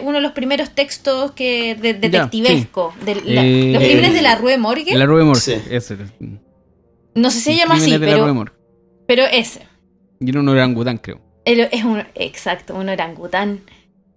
[0.02, 2.94] uno de los primeros textos que de, detectivesco.
[3.04, 4.96] de, eh, los crímenes de la Rue Morgue.
[4.96, 5.98] La Rue Morgue, ese.
[7.16, 8.46] No sé si se llama así, pero,
[9.06, 9.62] pero ese.
[10.20, 11.20] Y era un orangután, creo.
[11.46, 13.62] es un, exacto, un orangután.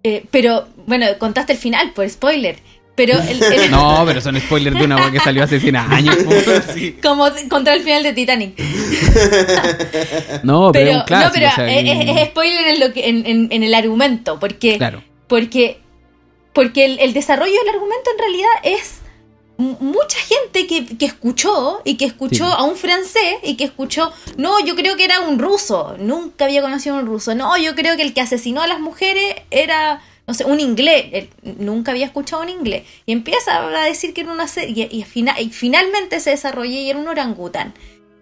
[0.03, 2.57] Eh, pero, bueno, contaste el final, por spoiler.
[2.95, 3.17] Pero
[3.69, 6.17] No, pero son spoilers de una voz que salió hace 100 años.
[7.03, 8.59] Como contra el final de Titanic.
[10.43, 14.39] no, pero, no, pero es, spoiler en, lo que, en, el argumento.
[14.39, 15.03] Porque, claro.
[15.27, 15.79] porque,
[16.53, 19.01] porque el, desarrollo del argumento en realidad es
[19.57, 24.75] mucha gente que, escuchó y que escuchó a un francés y que escuchó, no, yo
[24.75, 28.01] creo que era un ruso, nunca había conocido a un ruso, no, yo creo que
[28.01, 32.49] el que asesinó a las mujeres era no sé, un inglés, nunca había escuchado un
[32.49, 36.99] inglés, y empieza a decir que era una serie, y, finalmente se desarrolla y era
[36.99, 37.73] un orangután.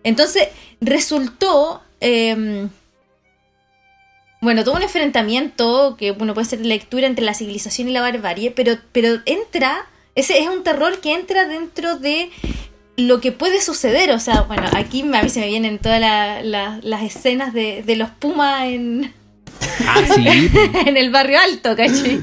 [0.03, 0.47] Entonces
[0.81, 2.69] resultó, em,
[4.41, 8.51] bueno, todo un enfrentamiento que bueno, puede ser lectura entre la civilización y la barbarie,
[8.51, 9.85] pero, pero entra,
[10.15, 12.29] ese es un terror que entra dentro de
[12.95, 17.03] lo que puede suceder, o sea, bueno, aquí a mí se me vienen todas las
[17.03, 19.13] escenas de, de los pumas en,
[19.87, 20.25] Ah, sí.
[20.85, 22.21] en el barrio alto, ¿cachai?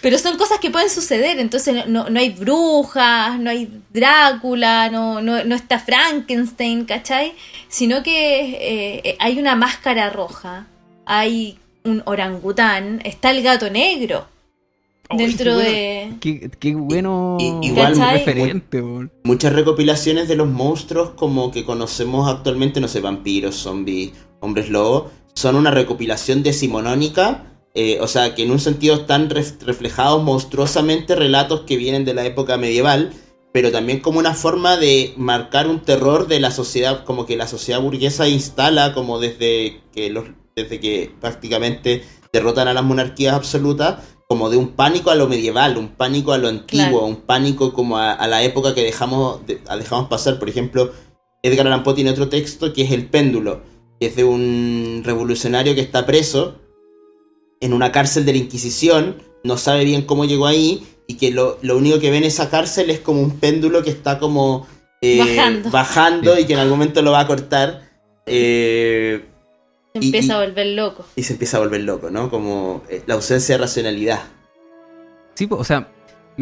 [0.00, 5.54] Pero son cosas que pueden suceder, entonces no, hay brujas, no hay Drácula, no, no,
[5.54, 7.32] está Frankenstein, ¿cachai?
[7.68, 10.68] Sino que eh, hay una máscara roja,
[11.04, 14.26] hay un orangután, está el gato negro.
[15.10, 16.14] dentro de.
[16.20, 17.36] Qué, bueno.
[17.40, 18.82] igual referente,
[19.24, 25.10] Muchas recopilaciones de los monstruos como que conocemos actualmente, no sé, vampiros, zombies, hombres lobos,
[25.38, 31.60] son una recopilación decimonónica, eh, o sea, que en un sentido están reflejados monstruosamente relatos
[31.60, 33.12] que vienen de la época medieval,
[33.52, 37.46] pero también como una forma de marcar un terror de la sociedad, como que la
[37.46, 40.24] sociedad burguesa instala, como desde que, los,
[40.56, 43.98] desde que prácticamente derrotan a las monarquías absolutas,
[44.28, 47.96] como de un pánico a lo medieval, un pánico a lo antiguo, un pánico como
[47.96, 50.40] a, la época que dejamos, dejamos pasar.
[50.40, 50.90] Por ejemplo,
[51.44, 53.62] Edgar Allan Poe tiene otro texto que es El péndulo,
[54.00, 56.56] que es de un revolucionario que está preso
[57.60, 61.58] en una cárcel de la Inquisición, no sabe bien cómo llegó ahí y que lo,
[61.62, 64.66] único que ve en esa cárcel es como un péndulo que está como
[65.00, 65.18] eh,
[65.72, 66.38] bajando.
[66.38, 67.88] y que en algún momento lo va a cortar.
[68.26, 69.24] Eh,
[69.94, 71.04] se empieza a volver loco.
[71.16, 72.30] Y se empieza a volver loco, ¿no?
[72.30, 74.20] Como eh, la ausencia de racionalidad.
[75.34, 75.88] Sí, o sea,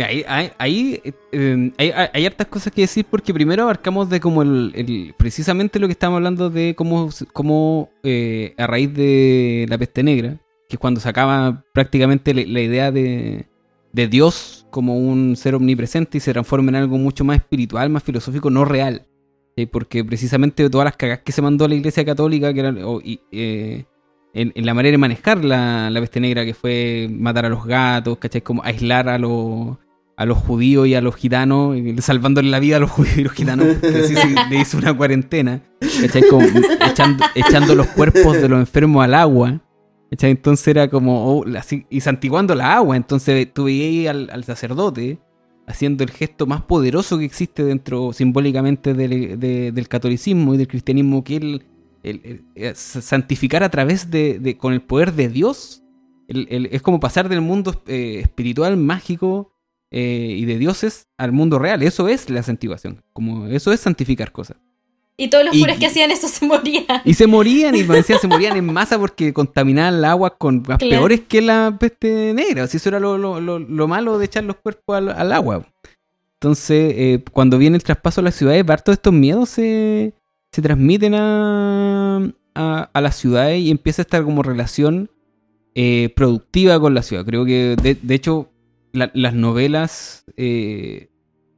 [0.04, 0.24] ahí,
[0.58, 5.86] ahí, em, hay, hartas cosas que decir porque primero abarcamos de como el, precisamente lo
[5.86, 10.78] que estamos hablando de cómo, cómo eh, a raíz de la peste negra, que es
[10.78, 13.46] cuando se acaba prácticamente la, idea de,
[13.92, 18.02] de, Dios como un ser omnipresente y se transforma en algo mucho más espiritual, más
[18.02, 19.06] filosófico, no real.
[19.72, 22.78] Porque precisamente todas las cagas que se mandó a la iglesia católica, que eran...
[23.32, 23.84] Eh,
[24.34, 28.18] en, la manera de manejar la, la, peste negra, que fue matar a los gatos,
[28.18, 28.42] ¿cachai?
[28.42, 29.78] Como aislar a los,
[30.16, 33.32] a los judíos y a los gitanos, salvándole la vida a los judíos y los
[33.32, 34.14] gitanos, así
[34.50, 35.62] le hizo una cuarentena,
[36.30, 36.46] Como
[37.34, 39.60] echando, los cuerpos de los enfermos al agua.
[40.10, 41.44] Entonces era como, oh,
[41.90, 42.96] y santiguando la agua.
[42.96, 45.18] Entonces tú veías al, sacerdote
[45.66, 51.60] haciendo el gesto más poderoso que existe dentro simbólicamente del, catolicismo y del cristianismo, que
[52.02, 55.82] el, santificar a través de, con el poder de Dios.
[56.28, 59.55] es como pasar del mundo eh, espiritual, mágico,
[59.90, 61.82] eh, y de dioses al mundo real.
[61.82, 63.02] Eso es la santificación.
[63.12, 64.58] Como eso es santificar cosas.
[65.18, 66.84] Y todos los puros que hacían eso se morían.
[67.04, 70.62] Y se morían, y me decían, se morían en masa porque contaminaban el agua con
[70.68, 72.64] las peores que la peste negra.
[72.64, 75.66] Así eso era lo, malo de echar los cuerpos al, agua.
[76.34, 80.12] Entonces, eh, cuando viene el traspaso a las ciudades, todos estos miedos se,
[80.52, 85.10] se transmiten a, a, las ciudades y empieza a estar como relación
[85.74, 87.24] eh, productiva con la ciudad.
[87.24, 88.50] Creo que, de, hecho,
[88.96, 91.08] las novelas eh,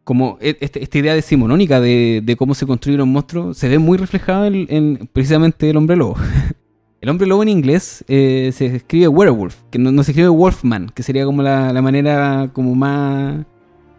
[0.08, 3.78] como e, este, esta idea decimonónica de, de, cómo se construye un monstruo se ve
[3.78, 6.16] muy reflejada en, precisamente el hombre lobo.
[7.02, 11.02] el hombre lobo en inglés eh, se escribe werewolf, que no, se escribe wolfman, que
[11.02, 13.44] sería como la, manera como más...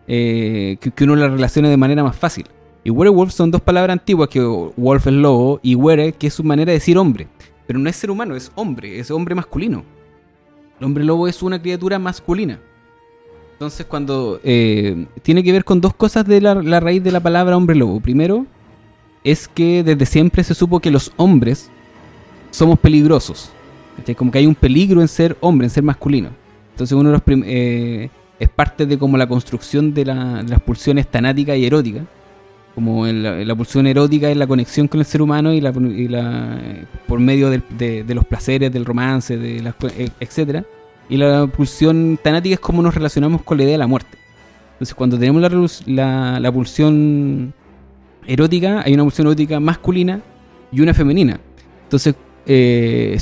[0.08, 2.48] Eh, que, uno la relacione de manera más fácil.
[2.84, 6.44] Y werewolf son dos palabras antiguas, que wolf es lobo y were, que es su
[6.44, 7.28] manera de decir hombre.
[7.68, 9.84] Pero no es ser humano, es hombre, es hombre masculino.
[10.80, 12.60] El hombre lobo es una criatura masculina.
[13.60, 17.58] Entonces, cuando eh, tiene que ver con dos cosas de la, raíz de la palabra
[17.58, 18.00] hombre lobo.
[18.00, 18.46] Primero,
[19.22, 21.70] es que desde siempre se supo que los hombres
[22.52, 23.52] somos peligrosos.
[24.16, 26.30] Como que hay un peligro en ser hombre, en ser masculino.
[26.72, 31.58] Entonces, uno de los eh, es parte de como la construcción de, las pulsiones tanáticas
[31.58, 32.04] y eróticas.
[32.76, 35.74] Como la, pulsión erótica es la conexión con el ser humano y, la,
[37.08, 40.64] por medio de, los placeres, del romance, de las, e, etcétera
[41.10, 44.18] y la pulsión tanática es cómo nos relacionamos con la idea de la muerte.
[44.74, 45.42] Entonces, cuando tenemos
[45.88, 47.54] la, la, pulsión
[48.26, 50.22] erótica, hay una pulsión erótica masculina
[50.72, 51.40] y una femenina.
[51.84, 53.18] Entonces, eh,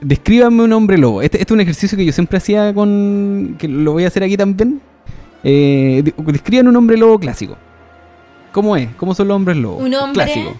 [0.00, 1.20] descríbame un hombre lobo.
[1.20, 3.56] Este, este, es un ejercicio que yo siempre hacía con.
[3.58, 4.80] que lo voy a hacer aquí también.
[5.44, 7.58] Eh, describan un hombre lobo clásico.
[8.52, 8.88] ¿Cómo es?
[8.96, 9.82] ¿Cómo son los hombres lobos?
[9.82, 10.54] Un hombre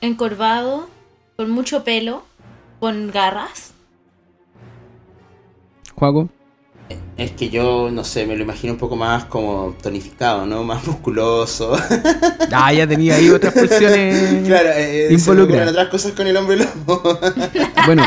[0.00, 0.88] encorvado,
[1.36, 2.24] con mucho pelo,
[2.80, 3.69] con garras,
[7.20, 10.64] es que yo, no sé, me lo imagino un poco más como tonificado, ¿no?
[10.70, 11.76] Más musculoso.
[12.52, 15.70] Ah, ya tenía ahí otras funciones claro, eh, eh involucradas.
[15.70, 17.18] otras cosas con el hombre lobo.
[17.86, 18.02] bueno,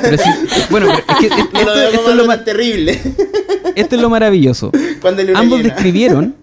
[0.00, 0.30] pero sí,
[0.70, 2.98] bueno, es que esto, es lo más terrible.
[3.74, 4.70] Esto es lo maravilloso.
[5.34, 6.36] Ambos describieron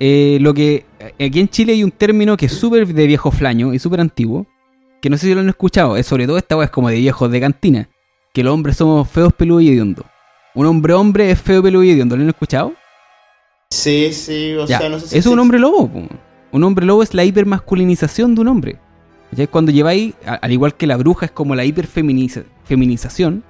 [0.00, 0.86] eh, lo que
[1.20, 4.46] aquí en Chile hay un término que es súper de viejo flaño y súper antiguo,
[5.02, 7.30] que no sé si lo han escuchado, es sobre todo esta es como de viejos
[7.30, 7.88] de cantina,
[8.32, 10.06] que los hombres somos feos, peludos y hediondos.
[10.54, 12.16] Un hombre hombre es feo, peludo y hediondo.
[12.16, 12.74] ¿Lo han escuchado?
[13.70, 15.90] Sí, sí, o sea, no sé si Es un hombre lobo.
[16.50, 18.78] Un hombre lobo es la hipermasculinización de un hombre.
[19.32, 23.44] Ya cuando lleváis, al igual que la bruja es como la hiperfeminización,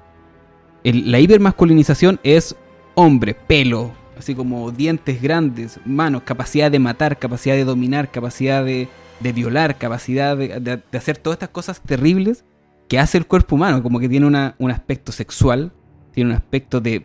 [0.85, 2.55] la hipermasculinización es
[2.95, 8.89] hombre, pelo, así como dientes grandes, manos, capacidad de matar, capacidad de dominar, capacidad de,
[9.21, 12.45] violar, capacidad de, hacer todas estas cosas terribles
[12.89, 15.73] que hace el cuerpo humano, como que tiene un aspecto sexual,
[16.13, 17.05] tiene un aspecto de,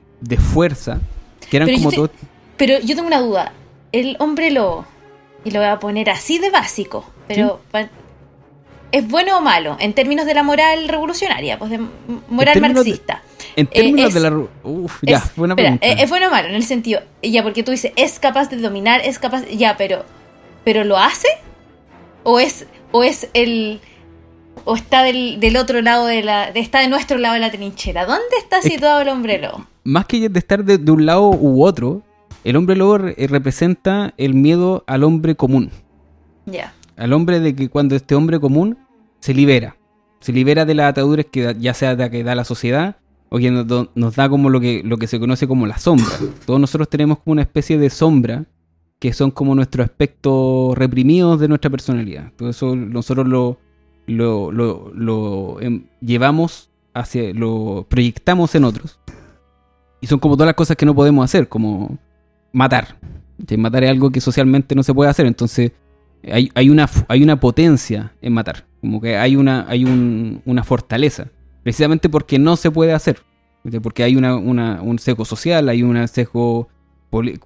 [0.54, 1.00] fuerza,
[1.50, 2.10] que eran como todo...
[2.58, 3.54] Pero yo tengo una duda,
[3.91, 4.86] el hombre lobo,
[5.44, 7.62] y lo voy a poner así de básico, pero...
[8.91, 11.82] ¿Es bueno o malo en términos de la moral revolucionaria, pues de
[12.30, 13.22] moral marxista?
[13.56, 14.32] en términos de la...
[14.63, 15.86] Uf, ya, es, buena pregunta.
[15.86, 19.02] ¿Es bueno o malo en el sentido, ya, porque tú dices, es capaz de dominar,
[19.04, 20.06] es capaz, ya, pero,
[20.63, 21.28] pero ¿lo hace?
[22.24, 23.82] ¿O es, o es el,
[24.65, 26.49] o está del, del otro lado de la.
[26.49, 28.06] está de nuestro lado de la trinchera?
[28.06, 29.65] ¿Dónde está situado el hombre lobo?
[29.84, 32.01] Más que de estar de, un lado u otro,
[32.43, 35.69] el hombre lobo representa el miedo al hombre común.
[36.45, 36.73] Ya.
[36.97, 38.78] Al hombre de que cuando este hombre común
[39.19, 39.78] se libera.
[40.19, 42.97] Se libera de las ataduras que ya sea de que da la sociedad
[43.30, 46.15] o que nos, nos, da como lo que, lo que se conoce como la sombra.
[46.45, 48.45] Todos nosotros tenemos como una especie de sombra
[48.99, 52.32] que son como nuestros aspectos reprimidos de nuestra personalidad.
[52.36, 53.60] Todo eso nosotros lo,
[54.08, 59.00] lo, lo, lo em, llevamos hacia, lo proyectamos en otros.
[60.02, 61.97] Y son como todas las cosas que no podemos hacer, como
[62.51, 62.97] matar.
[63.58, 65.72] Matar es algo que socialmente no se puede hacer, entonces
[66.32, 70.64] hay, hay, una, hay una potencia en matar, como que hay una, hay un, una
[70.64, 71.28] fortaleza,
[71.64, 73.20] precisamente porque no se puede hacer,
[73.82, 76.70] porque hay una, un sesgo social, hay un sesgo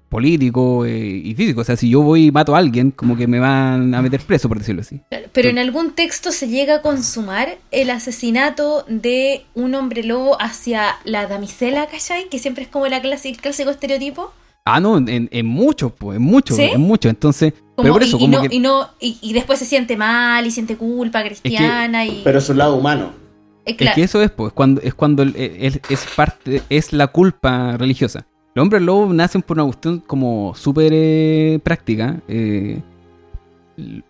[0.08, 1.60] político eh, y físico.
[1.60, 4.20] O sea, si yo voy y mato a alguien, como que me van a meter
[4.20, 5.00] preso, por decirlo así.
[5.32, 10.96] Pero en algún texto se llega a consumar el asesinato de un hombre lobo hacia
[11.04, 12.28] la damisela, ¿cachai?
[12.28, 14.32] Que siempre es como la el clásico estereotipo.
[14.64, 17.10] Ah, no, en, en muchos, pues, en muchos, en muchos.
[17.10, 20.50] Entonces, pero por eso, y, como no, y, no y, después se siente mal y
[20.50, 22.04] siente culpa cristiana.
[22.04, 22.20] y...
[22.22, 23.12] Pero es un lado humano.
[23.64, 28.26] Es, que eso es, pues, cuando, es cuando es, es parte, es la culpa religiosa.
[28.60, 32.20] Los hombres lobo nacen por una cuestión como súper eh, práctica.
[32.28, 32.82] Eh,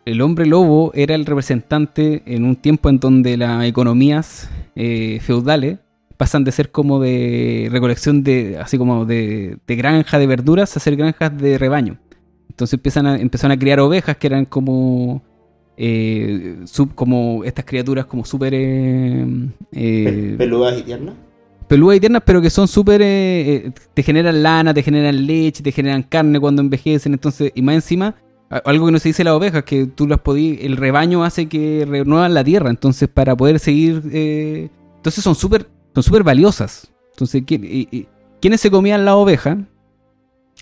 [0.05, 5.79] el hombre lobo era el representante en un tiempo en donde las economías eh, feudales
[6.17, 10.97] pasan de ser como de recolección de, así como de, granja de verduras a ser
[10.97, 12.01] granjas de rebaño.
[12.49, 15.23] Entonces empiezan a, empezaron a criar ovejas que eran como
[15.77, 16.65] eh,
[16.97, 18.53] como estas criaturas como súper...
[19.71, 21.15] Peludas y tiernas.
[21.71, 23.01] Peludas y tiernas, pero que son súper...
[23.01, 28.17] te generan lana, te generan leche, te generan carne cuando envejecen, entonces, y más encima...
[28.65, 31.87] Algo que no se dice las ovejas, que tú las podías, el rebaño hace que
[31.89, 36.91] renuevan la tierra, entonces para poder seguir, entonces son súper, son súper valiosas.
[37.13, 39.57] Entonces, ¿quiénes se comían la oveja?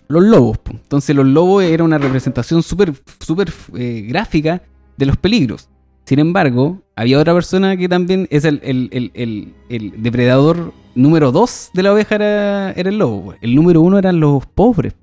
[0.06, 0.58] Los lobos.
[0.70, 4.60] Entonces los lobos era una representación súper, súper gráfica
[4.98, 5.70] de los peligros.
[6.08, 12.14] Sin embargo, había otra persona que también es el, depredador número dos de la oveja
[12.14, 13.34] era, el lobo.
[13.42, 14.94] El número uno eran los pobres.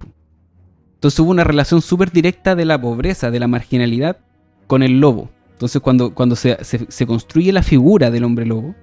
[0.95, 4.18] Entonces hubo una relación súper directa de la pobreza, de la marginalidad
[4.66, 5.30] con el lobo.
[5.51, 8.74] Entonces cuando, se, construye la figura del hombre lobo,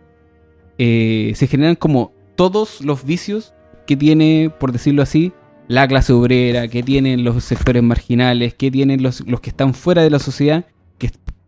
[0.78, 3.52] eh, se generan como todos los vicios
[3.84, 5.32] que tiene, por decirlo así,
[5.66, 10.10] la clase obrera, que tienen los sectores marginales, que tienen los, que están fuera de
[10.10, 10.66] la sociedad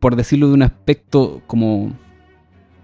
[0.05, 1.95] por decirlo de un aspecto como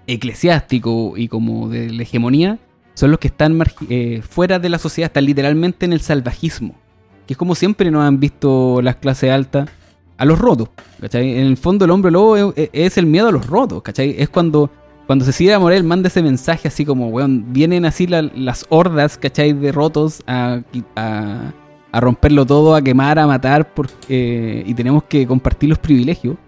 [0.06, 2.58] eclesiástico y como de la hegemonía,
[2.94, 6.76] son los que están eh, fuera de la sociedad, están literalmente en el salvajismo.
[7.26, 9.68] Que es como siempre nos han visto las clases altas
[10.16, 10.70] a los rotos.
[10.98, 11.36] ¿cachai?
[11.36, 13.82] En el fondo el hombre lobo es, el miedo a los rotos.
[13.82, 14.14] ¿cachai?
[14.16, 14.70] Es cuando,
[15.06, 19.52] cuando Cecilia Morel manda ese mensaje así como, weón, vienen así las hordas, ¿cachai?
[19.52, 20.62] De rotos a,
[20.96, 26.38] a, romperlo todo, a quemar, a matar, porque, y tenemos que compartir los privilegios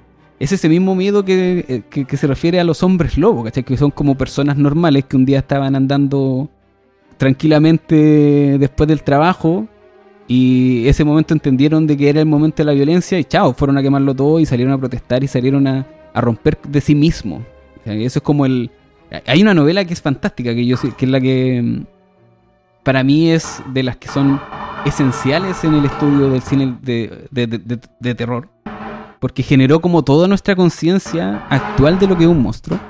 [0.42, 3.62] es ese mismo miedo eh, que, se refiere a los hombres lobos, ¿cachai?
[3.62, 6.50] Que son como personas normales que un día estaban andando
[7.16, 9.68] tranquilamente después del trabajo
[10.26, 13.78] y ese momento entendieron de que era el momento de la violencia y chao, fueron
[13.78, 15.86] a quemarlo todo y salieron a protestar y salieron a,
[16.16, 17.44] romper de sí mismo.
[17.84, 18.68] eso es como el...
[19.26, 21.84] Hay una novela que es fantástica, que yo que es la que mm,
[22.82, 24.40] para mí es de las que son
[24.84, 28.51] esenciales en el estudio del cine de terror
[29.22, 32.80] porque generó como toda nuestra conciencia actual de lo que es un monstruo.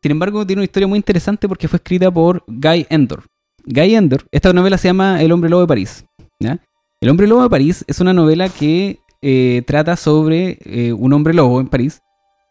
[0.00, 3.24] Sin embargo, tiene una historia muy interesante porque fue escrita por Guy Endor.
[3.66, 6.06] Guy Endor, esta novela se llama El hombre lobo de París.
[6.40, 11.34] El hombre lobo de París es una novela que eh, trata sobre eh, un hombre
[11.34, 12.00] lobo en París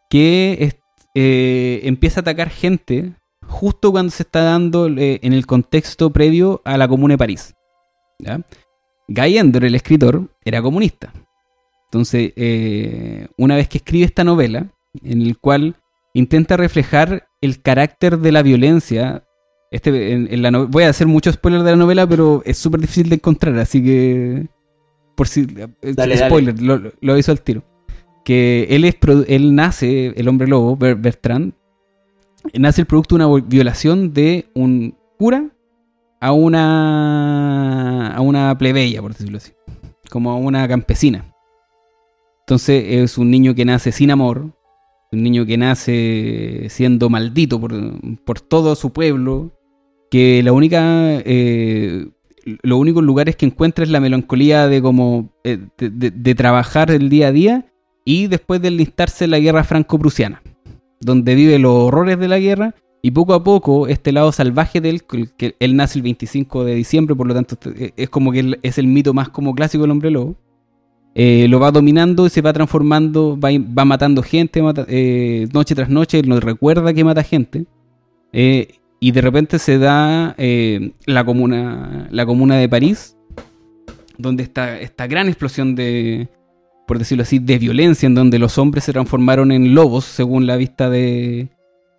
[0.08, 0.72] que
[1.16, 3.14] eh, empieza a atacar gente
[3.48, 7.52] justo cuando se está dando en el contexto previo a la Comuna de París.
[9.08, 11.12] Guy Endor, el escritor, era comunista.
[11.94, 14.66] Entonces, eh, una vez que escribe esta novela,
[15.04, 15.76] en el cual
[16.12, 19.22] intenta reflejar el carácter de la violencia,
[19.70, 23.10] este, en, la voy a hacer mucho spoiler de la novela, pero es súper difícil
[23.10, 24.48] de encontrar, así que,
[25.14, 25.46] por si,
[25.82, 27.62] eh, spoiler, Lo, hizo al tiro.
[28.24, 28.96] Que él, es,
[29.28, 31.52] él nace, el hombre lobo, Bertrand,
[32.54, 35.48] nace el producto de una violación de un cura
[36.20, 39.52] a una, a una plebeya, por decirlo así,
[40.10, 41.33] como a una campesina.
[42.46, 44.50] Entonces es un niño que nace sin amor,
[45.12, 49.58] un niño que nace siendo maldito por, todo su pueblo,
[50.10, 52.06] que la única, eh,
[52.62, 57.28] los únicos lugares que encuentra es la melancolía de como eh, de, trabajar el día
[57.28, 57.72] a día
[58.04, 60.42] y después de enlistarse en la guerra franco-prusiana,
[61.00, 64.90] donde vive los horrores de la guerra y poco a poco este lado salvaje de
[64.90, 68.76] él, que él nace el 25 de diciembre, por lo tanto es como que es
[68.76, 70.36] el mito más como clásico del hombre lobo
[71.14, 76.18] eh, lo va dominando y se va transformando, va, matando gente eh, noche tras noche,
[76.18, 77.66] él recuerda que mata gente.
[78.32, 80.34] Eh, y de repente se da
[81.06, 83.16] la, comuna, la comuna de París,
[84.18, 86.28] donde está esta gran explosión de,
[86.86, 90.56] por decirlo así, de violencia, en donde los hombres se transformaron en lobos, según la
[90.56, 91.48] vista de,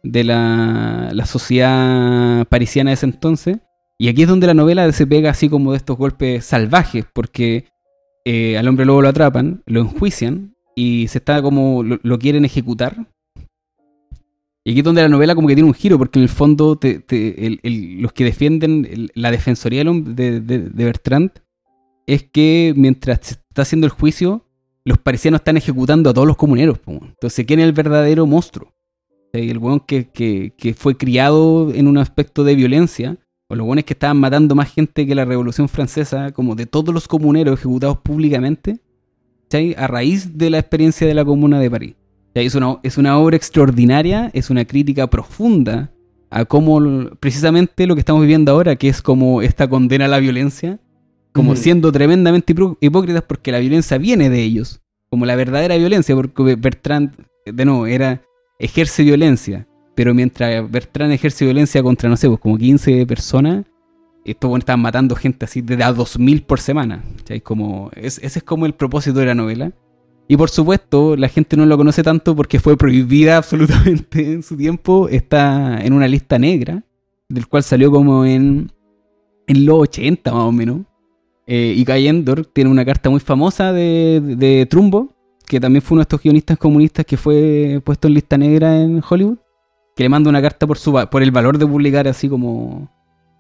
[0.03, 3.59] de la, la sociedad parisiana de ese entonces.
[3.97, 7.65] Y aquí es donde la novela se pega así como de estos golpes salvajes, porque
[8.25, 13.07] eh, al hombre lobo lo atrapan, lo enjuician y se está como lo, quieren ejecutar.
[14.63, 16.79] Y aquí es donde la novela como que tiene un giro, porque en el fondo
[16.81, 20.39] los que defienden la defensoría de,
[20.73, 21.31] Bertrand
[22.07, 24.43] es que mientras se está haciendo el juicio,
[24.83, 26.79] los parisianos están ejecutando a todos los comuneros.
[26.87, 28.73] Entonces, ¿quién es el verdadero monstruo?
[29.33, 33.17] El weón que, fue criado en un aspecto de violencia
[33.47, 36.93] o los buenos que estaban matando más gente que la Revolución Francesa, como de todos
[36.93, 38.79] los comuneros ejecutados públicamente,
[39.77, 41.95] a raíz de la experiencia de la Comuna de París.
[42.33, 45.91] Es, una, es una obra extraordinaria, es una crítica profunda
[46.29, 50.19] a cómo precisamente lo que estamos viviendo ahora, que es como esta condena a la
[50.19, 50.79] violencia,
[51.31, 56.55] como siendo tremendamente hipócritas porque la violencia viene de ellos, como la verdadera violencia, porque
[56.55, 57.13] Bertrand,
[57.45, 58.21] de nuevo, era
[58.59, 63.65] ejerce violencia, pero mientras Bertrand ejerce violencia contra, no sé, pues como 15 personas,
[64.25, 67.03] estos buenos estaban matando gente así de a 2000 por semana.
[67.43, 69.71] Como, ese es como el propósito de la novela.
[70.27, 74.57] Y por supuesto, la gente no lo conoce tanto porque fue prohibida absolutamente en su
[74.57, 75.07] tiempo.
[75.07, 76.83] Está en una lista negra,
[77.29, 78.71] del cual salió como en,
[79.47, 80.81] en los 80 más o menos.
[81.47, 85.13] Eh, y Kai Endor tiene una carta muy famosa de, de Trumbo,
[85.47, 89.03] que también fue uno de estos guionistas comunistas que fue puesto en lista negra en
[89.07, 89.37] Hollywood,
[89.95, 92.91] que le manda una carta por, su, por el valor de publicar así como,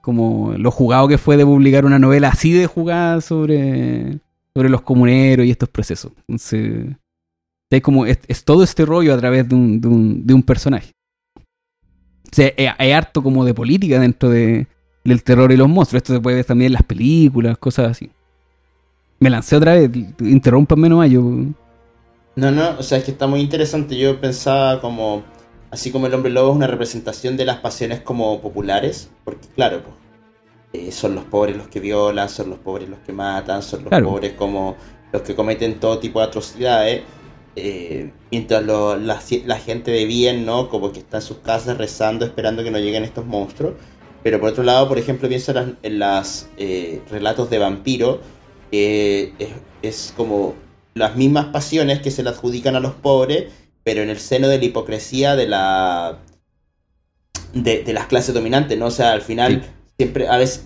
[0.01, 4.19] como lo jugado que fue de publicar una novela así de jugada sobre,
[4.53, 6.11] sobre los comuneros y estos procesos.
[6.27, 6.95] Entonces,
[7.69, 10.91] es, como, es, todo este rollo a través de un, de un, de un personaje.
[11.37, 12.53] O sea,
[12.97, 14.67] harto como de política dentro de,
[15.05, 16.01] del terror y los monstruos.
[16.01, 18.09] Esto se puede ver también en las películas, cosas así.
[19.19, 19.89] Me lancé otra vez,
[20.19, 21.21] interrúmpanme nomás, yo...
[22.35, 23.97] No, no, o sea, es que está muy interesante.
[23.97, 25.23] Yo pensaba como,
[25.75, 29.83] así como el hombre lobo es una representación de las pasiones como populares, porque claro,
[29.83, 33.83] pues, eh, son los pobres los que violan, son los pobres los que matan, son
[33.83, 34.77] los pobres como
[35.11, 37.03] los que cometen todo tipo de atrocidades,
[37.57, 40.69] eh, mientras la, gente de bien, ¿no?
[40.69, 43.73] Como que está en sus casas rezando, esperando que no lleguen estos monstruos.
[44.23, 45.53] Pero por otro lado, por ejemplo, pienso
[45.83, 48.21] en las, eh, relatos de vampiro,
[48.71, 49.29] es,
[49.81, 50.55] es, como
[50.93, 53.51] las mismas pasiones que se le adjudican a los pobres,
[53.85, 56.17] pero en el seno de la hipocresía de la
[57.53, 58.87] de, las clases dominantes, ¿no?
[58.87, 59.63] O sea, al final
[59.95, 60.65] siempre a veces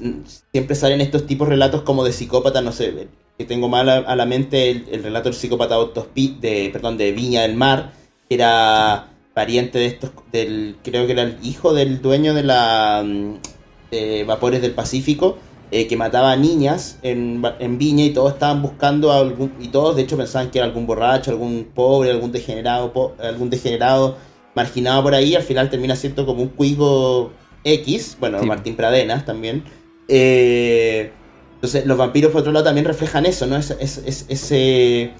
[0.51, 4.15] siempre salen estos tipos de relatos como de psicópata, no sé, que tengo mal a,
[4.15, 7.91] la mente el, relato del psicópata de perdón, de Viña del Mar,
[8.29, 13.03] que era pariente de estos del creo que era el hijo del dueño de la
[13.05, 15.37] mm, Vapores del Pacífico.
[15.71, 19.95] Eh, que mataba a niñas en, en, Viña y todos estaban buscando algún y todos
[19.95, 24.17] de hecho pensaban que era algún borracho, algún pobre, algún degenerado, algún degenerado
[24.55, 27.31] marginado por ahí, al final termina siendo como un cuigo
[27.63, 29.63] X, bueno, Martín Pradenas también.
[30.07, 31.11] Eh,
[31.55, 33.57] entonces, los vampiros, por otro lado, también reflejan eso, ¿no?
[33.57, 35.11] Es, ese,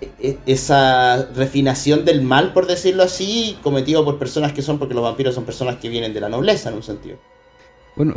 [0.00, 5.02] e, esa refinación del mal, por decirlo así, cometido por personas que son, porque los
[5.02, 7.18] vampiros son personas que vienen de la nobleza, en un sentido.
[7.96, 8.14] Bueno,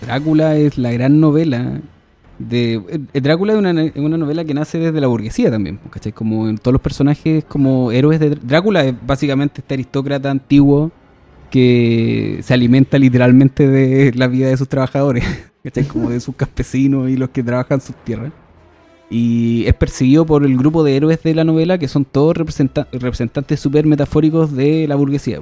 [0.00, 1.80] Drácula es la gran novela
[2.38, 2.74] de
[3.14, 6.12] eh, Drácula es una, una, novela que nace desde la burguesía también, ¿cachai?
[6.12, 10.90] Como en todos los personajes como héroes de Drácula es básicamente este aristócrata antiguo
[11.50, 15.24] que se alimenta literalmente de la vida de sus trabajadores,
[15.88, 18.30] Como de sus campesinos y los que trabajan sus tierras.
[19.10, 23.58] Y es perseguido por el grupo de héroes de la novela que son todos representantes
[23.58, 25.40] súper metafóricos de la burguesía.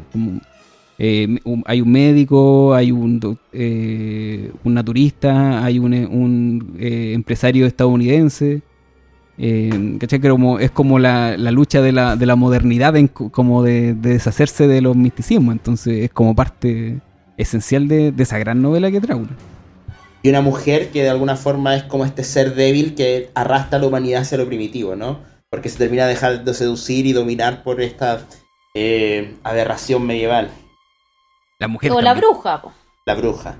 [0.99, 8.63] Eh, hay un médico, hay un, eh, un naturista, hay un, eh, empresario estadounidense
[9.37, 10.07] eh, Que
[10.61, 15.53] es como la, lucha de la, de la modernidad, como de, deshacerse de los misticismos.
[15.53, 17.01] Entonces es como parte
[17.37, 19.31] esencial de, esa gran novela que Drácula.
[20.23, 23.81] Y una mujer que de alguna forma es como este ser débil que arrastra a
[23.81, 25.19] la humanidad hacia lo primitivo, ¿no?
[25.51, 28.21] Porque se termina dejando seducir y dominar por esta
[28.75, 30.51] eh, aberración medieval.
[31.59, 32.63] La mujer o la bruja,
[33.05, 33.57] La bruja.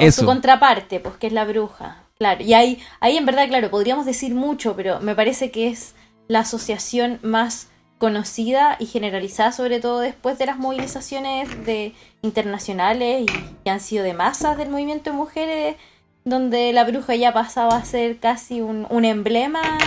[0.00, 2.04] o, su contraparte, pues que es la bruja.
[2.18, 5.94] Claro, y ahí, ahí en verdad, claro, podríamos decir mucho, pero me parece que es
[6.26, 7.68] la asociación más
[7.98, 14.04] conocida y generalizada, sobre todo después de las movilizaciones de, internacionales y que han sido
[14.04, 15.76] de masas del movimiento de mujeres,
[16.24, 19.78] donde la bruja ya pasaba a ser casi un, emblema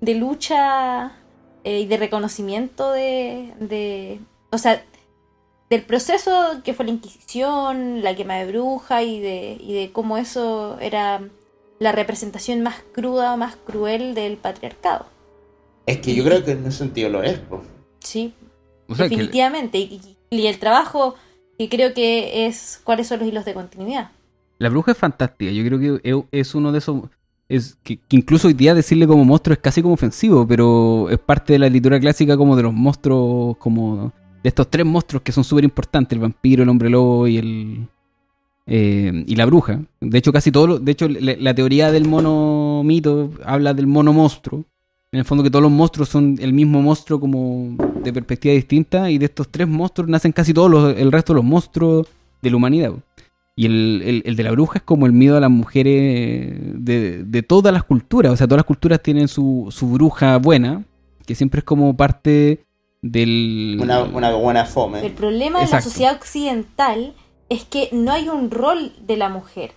[0.00, 1.12] de lucha
[1.64, 4.20] eh, y de reconocimiento de, de,
[4.50, 4.82] o sea,
[5.70, 6.30] del proceso
[6.64, 11.22] que fue la Inquisición, la quema de bruja y de, y de cómo eso era
[11.78, 15.06] la representación más cruda, más cruel del patriarcado.
[15.86, 17.62] Es que yo creo que en ese sentido lo es, pues.
[18.00, 18.34] Sí,
[18.88, 19.78] definitivamente.
[19.78, 21.14] Y, el trabajo
[21.58, 24.10] que creo que es cuáles son los hilos de continuidad.
[24.58, 27.02] La bruja es fantástica, yo creo que es uno de esos...
[27.48, 31.52] Es que, incluso hoy día decirle como monstruo es casi como ofensivo, pero es parte
[31.52, 34.12] de la literatura clásica como de los monstruos, como
[34.46, 37.88] de estos tres monstruos que son súper importantes, el vampiro, el hombre lobo y el,
[38.64, 39.80] eh, y la bruja.
[40.00, 40.78] De hecho, casi todo.
[40.78, 44.64] de hecho, la, teoría del mono mito habla del mono monstruo.
[45.10, 49.10] En el fondo, que todos los monstruos son el mismo monstruo, como de perspectiva distinta.
[49.10, 52.06] Y de estos tres monstruos nacen casi todos los, el resto de los monstruos
[52.40, 52.92] de la humanidad.
[53.56, 57.42] Y el, el, de la bruja es como el miedo a las mujeres de, de,
[57.42, 58.30] todas las culturas.
[58.30, 60.84] O sea, todas las culturas tienen su, su bruja buena,
[61.26, 62.65] que siempre es como parte
[63.02, 63.78] del.
[63.80, 65.04] Una, una buena fome.
[65.04, 67.14] El problema de la sociedad occidental
[67.48, 69.72] es que no hay un rol de la mujer.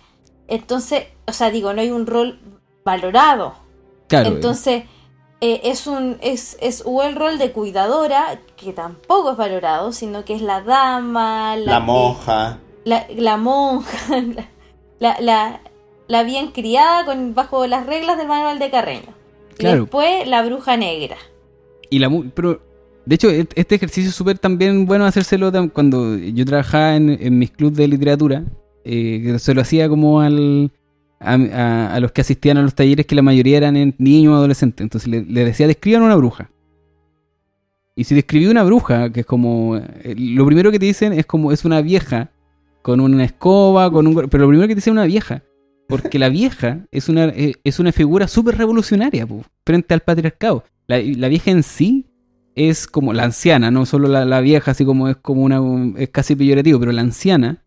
[0.48, 2.40] Entonces, o sea, digo, no hay un rol
[2.84, 3.54] valorado.
[4.08, 4.30] Claro.
[4.30, 4.84] Entonces,
[5.40, 10.24] eh, es un es, es o el rol de cuidadora, que tampoco es valorado, sino
[10.24, 12.58] que es la dama, la, monja.
[12.84, 13.96] La, la monja,
[14.98, 15.60] la, la,
[16.08, 19.14] la, bien criada con, bajo las reglas del manual de Carreño.
[19.56, 19.82] Claro.
[19.82, 21.16] Después, la bruja negra.
[21.90, 22.60] y la pero
[23.06, 27.76] de hecho, este ejercicio es súper también bueno hacérselo cuando yo trabajaba en, mis clubes
[27.76, 28.44] de literatura,
[28.84, 30.70] eh, se lo hacía como al,
[31.20, 34.82] a, los que asistían a los talleres, que la mayoría eran niños o adolescentes.
[34.82, 36.50] Entonces le, decía, describan una bruja.
[37.96, 39.76] Y si describí una bruja, que es como.
[39.76, 42.30] Eh, lo primero que te dicen es como es una vieja
[42.82, 44.14] con una escoba, con un.
[44.14, 45.42] Pero lo primero que te dicen es una vieja.
[45.86, 49.26] Porque la vieja es una, eh, es una figura súper revolucionaria
[49.66, 50.64] frente al patriarcado.
[50.86, 52.06] La, vieja en sí
[52.54, 55.60] es como la anciana, no solo la, vieja, así como es como una.
[55.98, 57.62] es casi peyorativo, pero la anciana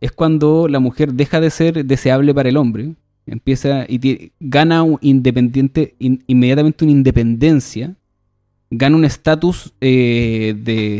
[0.00, 2.94] es cuando la mujer deja de ser deseable para el hombre,
[3.26, 7.94] empieza y gana un independiente, inmediatamente una independencia,
[8.70, 10.54] gana un estatus eh,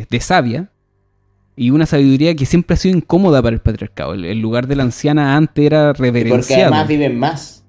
[0.08, 0.70] de, sabia
[1.56, 4.14] y una sabiduría que siempre ha sido incómoda para el patriarcado.
[4.14, 6.40] El, lugar de la anciana antes era reverenciado.
[6.40, 7.64] Porque además viven más.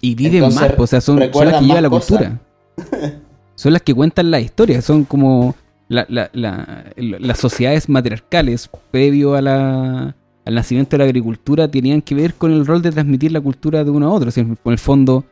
[0.00, 2.40] Y viven más, o sea, son, las que llevan la cultura.
[3.62, 5.54] son las que cuentan la historia, son como
[5.88, 12.50] las sociedades matriarcales previo a la al nacimiento de la agricultura tenían que ver con
[12.50, 14.32] el rol de transmitir la cultura de uno a otro.
[14.34, 15.24] en el fondo,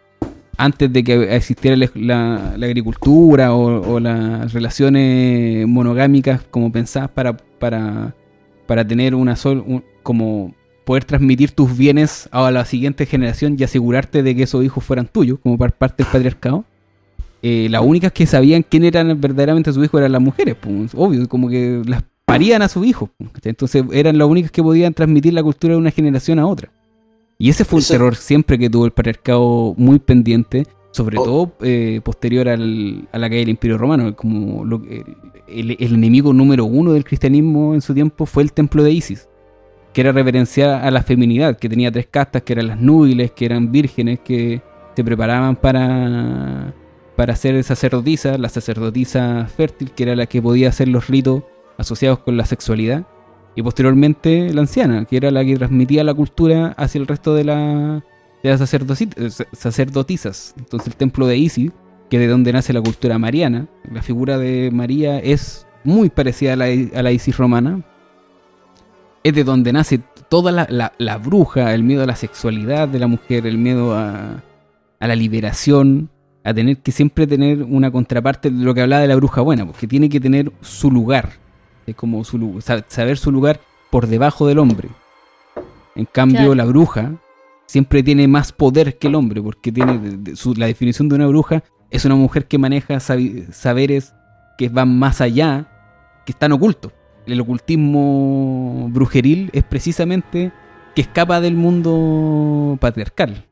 [0.56, 8.14] antes de que existiera la, agricultura o, las relaciones monogámicas como pensabas para, para,
[8.68, 9.64] para tener una sola,
[10.04, 10.54] como
[10.84, 15.08] poder transmitir tus bienes a la siguiente generación y asegurarte de que esos hijos fueran
[15.08, 16.64] tuyos, como parte del patriarcado.
[17.42, 21.26] Eh, las únicas que sabían quién eran verdaderamente sus hijos eran las mujeres, pues, obvio,
[21.28, 23.10] como que las parían a sus hijos.
[23.42, 26.70] Entonces eran las únicas que podían transmitir la cultura de una generación a otra.
[27.38, 31.22] Y ese fue un terror siempre que tuvo el patriarcado muy pendiente, sobre oh.
[31.22, 34.14] todo eh, posterior al, a la caída del Imperio Romano.
[34.14, 34.62] Como
[35.48, 39.28] el, enemigo número uno del cristianismo en su tiempo fue el templo de Isis,
[39.94, 43.46] que era reverenciar a la feminidad, que tenía tres castas, que eran las núbiles, que
[43.46, 44.60] eran vírgenes, que
[44.94, 46.74] se preparaban para,
[47.20, 51.42] para ser sacerdotisas, la sacerdotisa fértil, que era la que podía hacer los ritos
[51.76, 53.06] asociados con la sexualidad,
[53.54, 57.44] y posteriormente la anciana, que era la que transmitía la cultura hacia el resto de,
[57.44, 58.02] la,
[58.42, 58.60] de las
[59.52, 60.54] sacerdotisas.
[60.56, 61.72] Entonces el templo de Isis,
[62.08, 66.56] que de donde nace la cultura mariana, la figura de María es muy parecida a
[66.56, 67.84] la, Isis romana,
[69.24, 70.00] es de donde nace
[70.30, 74.42] toda la, bruja, el miedo a la sexualidad de la mujer, el miedo a,
[74.98, 76.08] a la liberación,
[76.42, 79.66] a tener que siempre tener una contraparte de lo que hablaba de la bruja buena,
[79.66, 81.30] porque tiene que tener su lugar
[81.90, 83.60] es como su, saber su lugar
[83.90, 84.88] por debajo del hombre.
[85.94, 87.12] En cambio, la bruja
[87.66, 90.18] siempre tiene más poder que el hombre, porque tiene
[90.56, 94.14] la definición de una bruja es una mujer que maneja saberes
[94.56, 95.66] que van más allá,
[96.24, 96.92] que están ocultos.
[97.26, 100.52] El ocultismo brujeril es precisamente
[100.94, 103.46] que escapa del mundo patriarcal.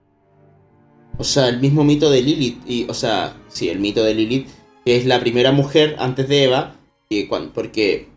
[1.17, 4.49] O sea, el mismo mito de Lilith, y, o sea, sí, el mito de Lilith,
[4.85, 6.77] que es la primera mujer antes de Eva,
[7.09, 8.09] y porque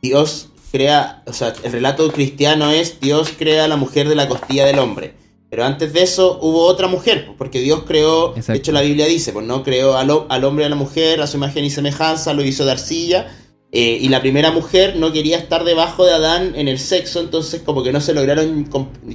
[0.00, 4.28] Dios crea, o sea, el relato cristiano es Dios crea a la mujer de la
[4.28, 5.14] costilla del hombre.
[5.50, 9.04] Pero antes de eso hubo otra mujer, pues, porque Dios creó, de hecho la Biblia
[9.04, 12.32] dice, pues no creó al, hombre y a la mujer a su imagen y semejanza,
[12.32, 13.36] lo hizo de arcilla,
[13.70, 17.60] eh, y la primera mujer no quería estar debajo de Adán en el sexo, entonces
[17.60, 18.64] como que no se lograron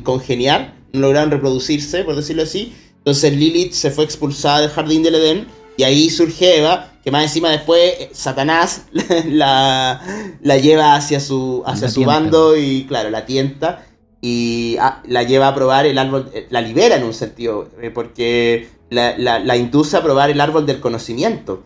[0.03, 2.71] congeniar, no lograron reproducirse, por decirlo así.
[3.07, 5.47] Entonces Lilith se fue expulsada del jardín del Edén
[5.77, 8.87] y ahí surge Eva, que más encima después eh, Satanás
[9.29, 10.01] la,
[10.41, 13.85] la lleva hacia su, hacia su bando y claro, la tienta
[14.19, 17.91] y ah, la lleva a probar el árbol, eh, la libera en un sentido, eh,
[17.91, 21.63] porque la, induce a probar el árbol del conocimiento.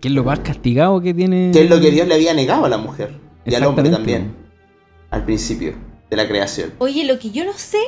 [0.00, 1.52] ¿Qué es lo más castigado que tiene?
[1.52, 3.14] Que es lo que Dios le había negado a la mujer
[3.46, 4.34] y al hombre también,
[5.10, 5.74] al principio
[6.10, 6.72] de la creación.
[6.78, 7.78] Oye, lo que yo no sé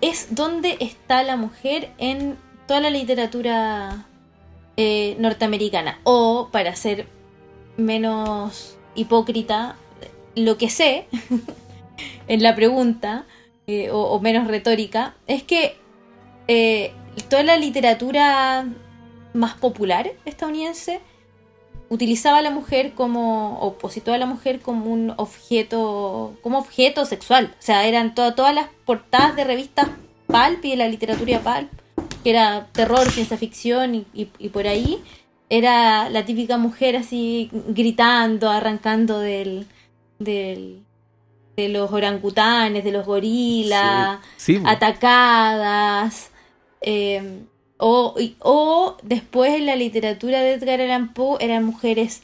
[0.00, 2.36] es dónde está la mujer en
[2.66, 4.06] toda la literatura
[4.76, 6.00] eh, norteamericana.
[6.04, 7.06] O, para ser
[7.76, 9.76] menos hipócrita,
[10.34, 11.06] lo que sé
[12.28, 13.24] en la pregunta,
[13.66, 15.76] eh, o, menos retórica, es que
[16.48, 16.92] eh,
[17.28, 18.66] toda la literatura
[19.32, 21.00] más popular estadounidense
[21.88, 27.04] utilizaba a la mujer como, o positó a la mujer como un objeto, como objeto
[27.04, 27.54] sexual.
[27.58, 29.88] O sea, eran todas las portadas de revistas
[30.26, 31.70] Pulp y de la literatura Pulp
[32.22, 35.00] que era terror, ciencia ficción y, por ahí,
[35.48, 39.66] era la típica mujer así gritando, arrancando del,
[40.18, 40.82] del
[41.56, 44.18] de los orangutanes, de los gorilas,
[44.64, 46.30] atacadas.
[46.80, 47.44] Eh,
[47.78, 52.22] o, o, después en la literatura de Edgar Allan Poe eran mujeres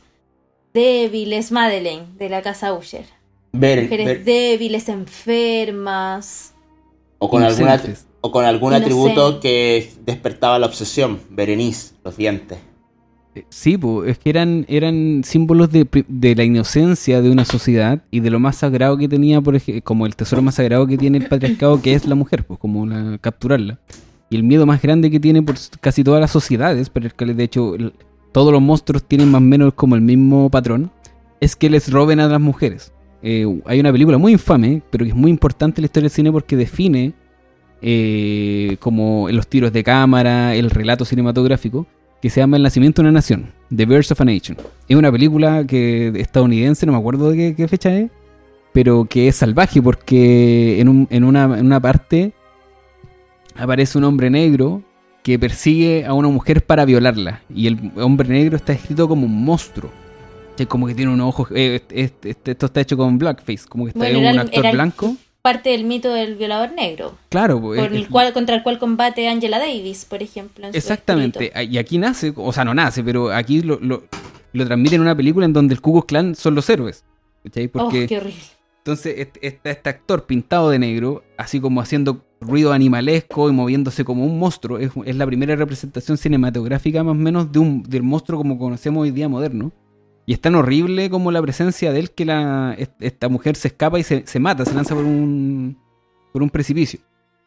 [0.72, 3.04] débiles, Madeleine, de la casa Usher.
[3.52, 6.54] mujeres débiles, enfermas.
[7.18, 7.80] O con alguna,
[8.20, 11.20] o con algún atributo que despertaba la obsesión.
[11.30, 12.58] Berenice, los dientes.
[13.34, 15.86] Eh, sí, pues, es que eran, eran símbolos de,
[16.36, 20.06] la inocencia de una sociedad y de lo más sagrado que tenía, por ejemplo, como
[20.06, 23.18] el tesoro más sagrado que tiene el patriarcado, que es la mujer, pues como la,
[23.18, 23.78] capturarla.
[24.32, 27.26] Y el miedo más grande que tiene por casi todas las sociedades, pero es que
[27.26, 27.76] de hecho
[28.32, 30.90] todos los monstruos tienen más o menos como el mismo patrón,
[31.38, 32.94] es que les roben a las mujeres.
[33.22, 36.14] Eh, hay una película muy infame, pero que es muy importante en la historia del
[36.14, 37.12] cine porque define
[37.82, 41.86] eh, como los tiros de cámara, el relato cinematográfico,
[42.22, 44.56] que se llama El nacimiento de una nación, The Birth of a Nation.
[44.88, 48.10] Es una película que estadounidense, no me acuerdo de qué, fecha es,
[48.72, 52.32] pero que es salvaje porque en, una parte
[53.56, 54.82] aparece un hombre negro
[55.22, 57.42] que persigue a una mujer para violarla.
[57.54, 59.90] Y el hombre negro está escrito como un monstruo.
[60.68, 61.48] como que tiene unos ojos.
[61.54, 66.14] Eh, esto está hecho con blackface, como que está un actor blanco parte del mito
[66.14, 67.18] del violador negro.
[67.28, 70.68] Claro, por el cual, contra el cual combate Angela Davis, por ejemplo.
[70.72, 71.52] exactamente.
[71.68, 74.04] Y aquí nace, o sea, no nace, pero aquí lo, lo,
[74.52, 77.04] lo transmite en una película en donde el Ku Clan son los héroes.
[77.44, 78.40] Oh, Porque, qué horrible.
[78.78, 84.24] Entonces, está este actor pintado de negro, así como haciendo ruido animalesco y moviéndose como
[84.24, 88.58] un monstruo, es, la primera representación cinematográfica más o menos de un, del monstruo como
[88.58, 89.72] conocemos hoy día moderno.
[90.24, 93.98] Y es tan horrible como la presencia de él que la, esta mujer se escapa
[93.98, 95.76] y se, mata, se lanza por un,
[96.32, 97.00] por un precipicio.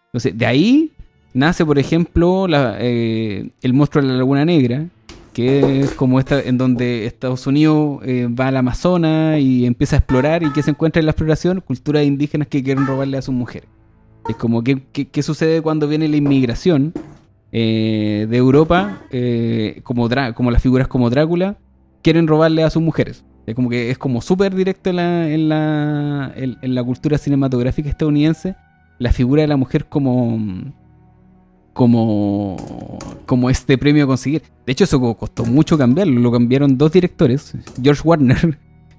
[0.07, 0.91] Entonces, de ahí
[1.33, 4.87] nace, por ejemplo, eh, el monstruo de la Laguna Negra,
[5.35, 9.99] que es como esta, en donde Estados Unidos eh, va al Amazonas y empieza a
[9.99, 13.35] explorar y que se encuentra en la exploración culturas indígenas que quieren robarle a sus
[13.35, 13.74] mujeres.
[14.27, 16.93] Es como, ¿qué, qué, sucede cuando viene la inmigración
[17.51, 19.01] eh, de Europa?
[19.83, 21.57] como, como las figuras como Drácula
[22.01, 23.23] quieren robarle a sus mujeres.
[23.45, 27.89] Es como que es como súper directo en la, en, la, en, la cultura cinematográfica
[27.89, 28.55] estadounidense
[28.97, 30.39] la figura de la mujer como
[31.73, 32.55] como
[33.25, 34.43] como este premio a conseguir.
[34.65, 36.19] De hecho, eso costó mucho cambiarlo.
[36.19, 38.57] Lo cambiaron dos directores, George Warner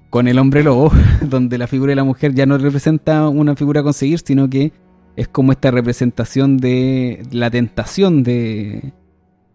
[0.09, 3.81] con El hombre lobo, donde la figura de la mujer ya no representa una figura
[3.81, 4.71] a conseguir, sino que
[5.17, 8.93] es como esta representación de la tentación de,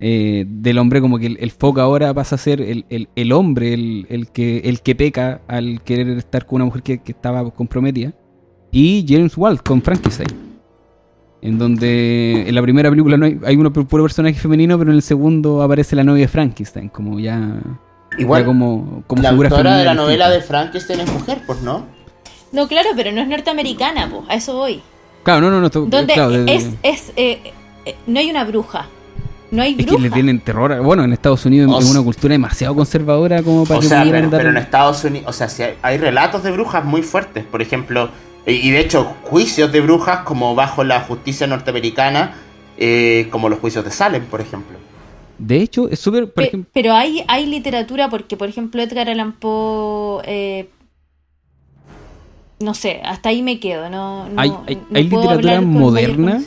[0.01, 4.59] eh, del hombre, como que el, foco ahora pasa a ser el, hombre, el, que,
[4.65, 8.13] el que peca al querer estar con una mujer que, estaba comprometida.
[8.73, 10.53] Y James Walt con Frankenstein.
[11.43, 14.97] En donde en la primera película no hay, hay un puro personaje femenino, pero en
[14.97, 17.61] el segundo aparece la novia de Frankenstein, como ya.
[18.19, 21.87] Igual, como, como la autora de la novela de Frankenstein es mujer, pues no.
[22.51, 24.83] No, claro, pero no es norteamericana, pues, a eso voy.
[25.23, 25.68] Claro, no, no, no.
[25.68, 26.14] Donde
[26.49, 27.53] es, es eh,
[27.85, 28.87] eh, no hay una bruja,
[29.51, 30.81] no hay Es que le tienen terror.
[30.83, 34.57] Bueno, en Estados Unidos es una cultura demasiado conservadora como para o sea, pero, en
[34.57, 38.11] Estados Unidos, o sea, si hay, relatos de brujas muy fuertes, por ejemplo,
[38.47, 42.35] y de hecho juicios de brujas como bajo la justicia norteamericana,
[42.79, 44.79] eh, como los juicios de Salem, por ejemplo.
[45.39, 46.33] De hecho, es súper...
[46.73, 50.23] pero hay, hay literatura porque, por ejemplo, Edgar Allan Poe...
[50.25, 50.68] Eh,
[52.63, 53.91] no sé, hasta ahí me quedo.
[53.91, 56.43] No, hay, hay literatura moderna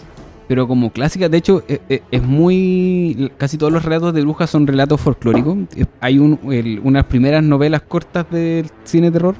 [0.48, 1.30] pero como clásica.
[1.30, 3.32] De hecho, e, e, es, muy.
[3.38, 5.58] Casi todos los relatos de brujas son relatos folclóricos.
[6.00, 6.40] Hay un,
[6.84, 9.36] unas primeras novelas cortas del cine de terror.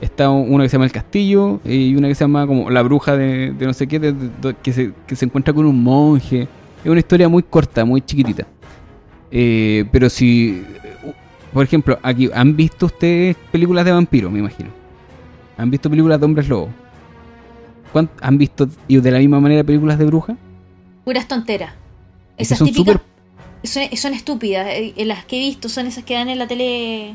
[0.00, 3.16] Está una que se llama El Castillo y una que se llama como La Bruja
[3.16, 4.14] de, no sé qué,
[4.62, 6.46] que, se, que se encuentra con un monje.
[6.84, 8.46] Es una historia muy corta, muy chiquitita.
[9.30, 10.64] Eh, pero si.
[11.52, 14.77] Por ejemplo, aquí, ¿han visto ustedes películas de vampiros, me imagino?
[15.58, 16.70] ¿Han visto películas de hombres lobos?
[18.22, 20.36] ¿Han visto y de la misma manera películas de brujas?
[21.04, 21.72] puras tonteras.
[22.36, 23.00] Esas son típicas
[23.64, 24.66] son, estúpidas.
[24.70, 27.14] Eh, las que he visto son esas que dan en la tele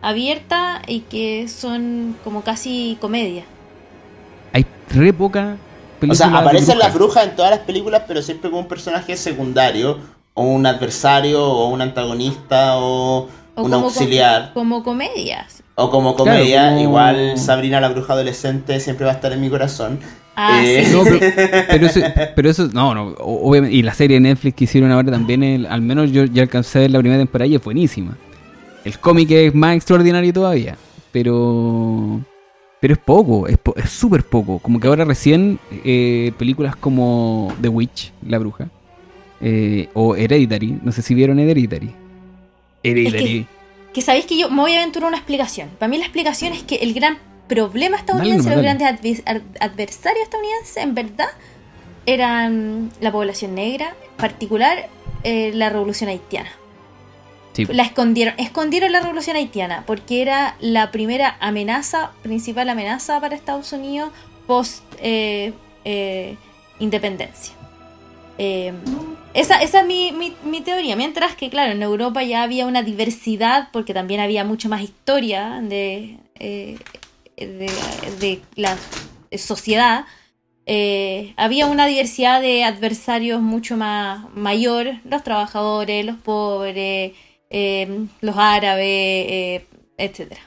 [0.00, 3.44] abierta y que son como casi comedia.
[4.52, 5.56] Hay re poca
[6.06, 9.98] O sea, aparecen las brujas en todas las películas, pero siempre como un personaje secundario,
[10.34, 14.52] o un adversario, o un antagonista, o, un auxiliar.
[14.52, 15.61] como comedias.
[15.74, 19.98] O como comedia, igual Sabrina la bruja adolescente siempre va a estar en mi corazón.
[20.36, 20.86] Ah, eh,
[22.34, 25.82] pero, eso, no, no, obviamente, y la serie de Netflix que hicieron ahora también, al
[25.82, 28.16] menos yo ya alcancé a ver la primera temporada y es buenísima.
[28.84, 30.76] El cómic es más extraordinario todavía,
[31.12, 32.20] pero
[32.80, 33.58] pero es poco, es
[33.90, 34.58] súper poco.
[34.58, 38.68] Como que ahora recién eh, películas como The Witch, La Bruja,
[39.40, 41.94] eh, o Hereditary, no sé si vieron Hereditary.
[42.82, 43.24] Hereditary.
[43.24, 43.46] que,
[43.92, 45.68] que sabéis que yo me voy a aventurar una explicación.
[45.78, 47.18] Para mí la explicación es que el gran
[47.48, 49.22] problema estadounidense, los grandes
[49.60, 51.28] adversarios estadounidenses, en verdad,
[52.06, 54.88] eran la población negra, en particular
[55.24, 56.50] eh, la revolución haitiana.
[57.68, 63.72] La escondieron, escondieron la revolución haitiana porque era la primera amenaza, principal amenaza para Estados
[63.74, 64.10] Unidos
[64.46, 65.52] post eh,
[65.84, 66.36] eh,
[66.78, 67.54] independencia.
[69.34, 70.96] Esa, esa es mi, teoría.
[70.96, 75.60] Mientras que, claro, en Europa ya había una diversidad, porque también había mucho más historia
[75.62, 76.78] de, eh,
[78.56, 78.76] la
[79.36, 80.04] sociedad.
[80.66, 87.12] Eh, había una diversidad de adversarios mucho más mayor, los trabajadores, los pobres,
[87.50, 89.62] eh, los árabes,
[89.98, 90.42] etcétera,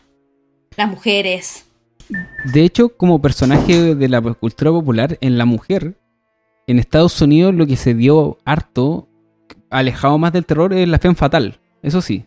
[0.77, 1.65] las mujeres.
[2.45, 5.95] De hecho, como personaje de la cultura popular, en la mujer
[6.67, 9.07] en Estados Unidos lo que se dio harto,
[9.69, 11.59] alejado más del terror, es la fe fatal.
[11.81, 12.25] Eso sí.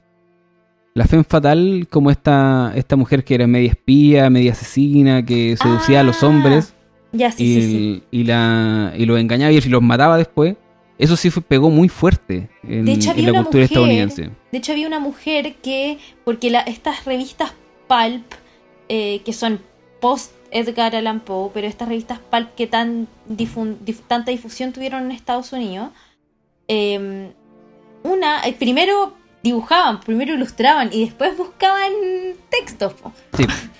[0.94, 6.00] La fe fatal, como esta, esta mujer que era media espía, media asesina, que seducía
[6.00, 6.74] a los ah, hombres.
[7.12, 10.56] Ya, sí, y, sí, y, la, y los engañaba y los mataba después.
[10.98, 14.30] Eso sí pegó muy fuerte en, la cultura estadounidense.
[14.50, 17.52] De hecho, había una mujer que, porque la, estas revistas
[17.86, 18.24] pulp,
[18.88, 19.60] eh, que son
[20.00, 23.08] post Edgar Allan Poe, pero estas revistas pulp que tan
[24.06, 25.90] tanta difusión tuvieron en Estados Unidos,
[26.68, 27.32] em,
[28.02, 31.92] una, eh, primero dibujaban, primero ilustraban y después buscaban
[32.50, 32.94] textos.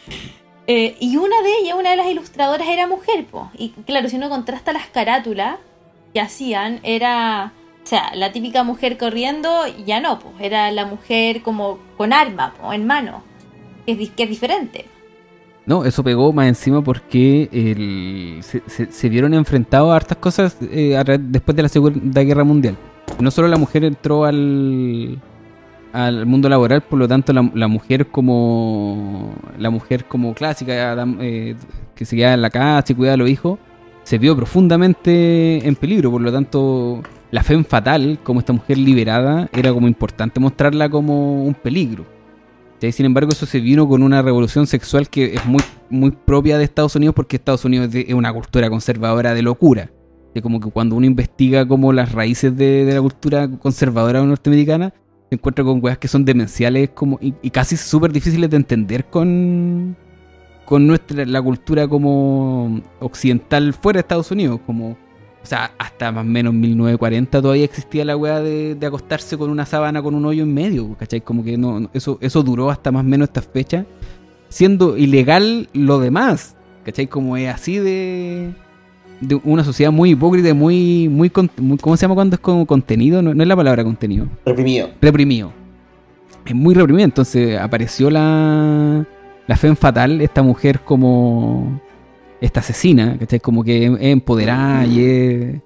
[0.70, 3.24] Eh, y una de ellas, una de las ilustradoras era mujer.
[3.24, 3.50] Po.
[3.56, 5.56] Y claro, si uno contrasta las carátulas
[6.12, 7.54] que hacían, era...
[7.82, 12.52] O sea, la típica mujer corriendo, ya no, pues era la mujer como con arma
[12.70, 13.22] en mano,
[13.86, 14.84] que es, que es diferente.
[15.68, 21.62] No, eso pegó más encima porque se, vieron enfrentados a hartas cosas eh, después de
[21.62, 22.74] la Segunda Guerra Mundial.
[23.20, 25.20] No solo la mujer entró al,
[25.92, 31.54] al mundo laboral, por lo tanto la, mujer como la mujer como clásica eh,
[31.94, 33.58] que se queda en la casa y cuida a los hijos,
[34.04, 38.78] se vio profundamente en peligro, por lo tanto la fe en fatal, como esta mujer
[38.78, 42.17] liberada, era como importante mostrarla como un peligro.
[42.80, 46.64] Sin embargo, eso se vino con una revolución sexual que es muy, muy propia de
[46.64, 49.90] Estados Unidos porque Estados Unidos es una cultura conservadora de locura.
[50.34, 54.94] Es como que cuando uno investiga como las raíces de, la cultura conservadora norteamericana,
[55.28, 59.96] se encuentra con weas que son demenciales como, y, casi súper difíciles de entender con,
[60.64, 64.60] con nuestra, la cultura como occidental fuera de Estados Unidos.
[64.64, 64.96] Como
[65.48, 70.02] sea, hasta más o menos 1940 todavía existía la weá de, acostarse con una sábana
[70.02, 71.22] con un hoyo en medio, ¿cachai?
[71.22, 73.86] Como que no, eso, eso duró hasta más o menos esta fecha,
[74.50, 77.06] siendo ilegal lo demás, ¿cachai?
[77.06, 78.50] Como es así de,
[79.22, 83.22] de una sociedad muy hipócrita, muy, muy, muy ¿cómo se llama cuando es como contenido?
[83.22, 84.26] No, no es la palabra contenido.
[84.44, 84.90] Reprimido.
[85.00, 85.52] Reprimido.
[86.44, 89.06] Es muy reprimido, entonces apareció la,
[89.46, 91.80] la fe en fatal, esta mujer como
[92.40, 93.40] esta asesina, ¿cachai?
[93.40, 95.60] Como que es empoderada y es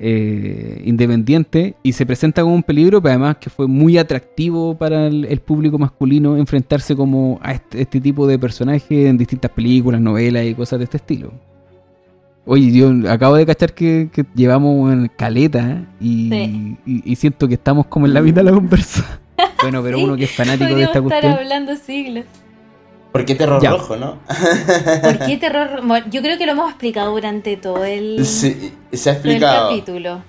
[0.00, 5.08] eh, independiente y se presenta como un peligro, pero además que fue muy atractivo para
[5.08, 10.44] el, público masculino enfrentarse como a este, este, tipo de personajes en distintas películas, novelas
[10.46, 11.32] y cosas de este estilo.
[12.46, 18.06] Oye, yo acabo de cachar que, llevamos en caleta y, y, siento que estamos como
[18.06, 19.20] en la mitad de la conversa.
[19.60, 21.32] Bueno, pero uno que es fanático de esta cuestión.
[21.32, 22.24] estar hablando siglos.
[23.12, 24.18] ¿Por qué terror rojo, no?
[25.02, 29.12] ¿Por qué terror Yo creo que lo hemos explicado durante todo el, sí, se ha
[29.14, 29.70] explicado.
[29.70, 30.22] capítulo.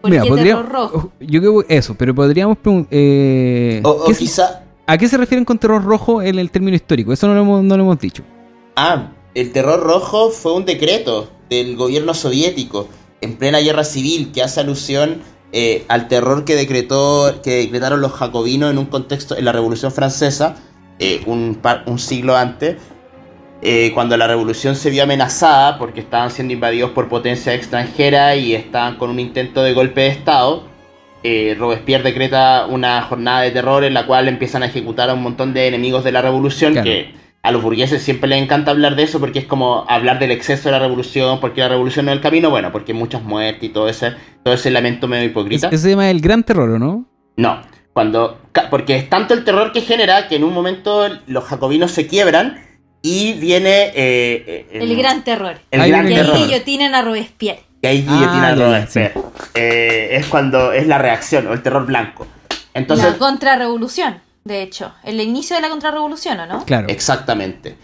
[0.00, 1.12] ¿Por qué terror rojo?
[1.20, 2.58] Yo creo eso, pero podríamos
[2.90, 4.62] eh, o, quizá...
[4.86, 7.12] ¿A qué se refieren con terror rojo en el término histórico?
[7.12, 8.22] Eso no lo, hemos, no lo hemos dicho.
[8.74, 12.88] Ah, el terror rojo fue un decreto del gobierno soviético
[13.20, 15.20] en plena guerra civil que hace alusión
[15.52, 19.92] eh, al terror que decretó que decretaron los jacobinos en un contexto en la Revolución
[19.92, 20.56] Francesa
[20.98, 22.76] eh, un, un, siglo antes,
[23.62, 28.54] eh, cuando la revolución se vio amenazada porque estaban siendo invadidos por potencias extranjeras y
[28.54, 30.64] estaban con un intento de golpe de Estado,
[31.24, 35.22] eh, Robespierre decreta una jornada de terror en la cual empiezan a ejecutar a un
[35.22, 39.04] montón de enemigos de la revolución que a los burgueses siempre les encanta hablar de
[39.04, 42.16] eso porque es como hablar del exceso de la revolución, porque la revolución no es
[42.16, 44.12] el camino, bueno, porque hay muchas muertes y todo ese,
[44.44, 45.68] todo ese lamento medio hipócrita.
[45.68, 47.06] Ese se llama el gran terror, no?
[47.36, 47.60] No,
[47.98, 48.38] cuando,
[48.70, 52.64] porque es tanto el terror que genera que en un momento los jacobinos se quiebran
[53.02, 53.86] y viene...
[53.86, 55.58] Eh, eh, el, gran terror.
[55.72, 57.64] El y ahí guillotinan a Robespierre.
[57.82, 59.14] Y ahí guillotinan a ah, Robespierre.
[59.54, 62.28] Eh, es cuando es la reacción o el terror blanco.
[62.72, 64.94] Entonces, la contrarrevolución, de hecho.
[65.02, 66.64] El inicio de la contrarrevolución, ¿o no?
[66.66, 66.86] Claro.
[66.88, 67.74] Exactamente.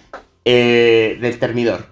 [0.44, 1.88] del termidor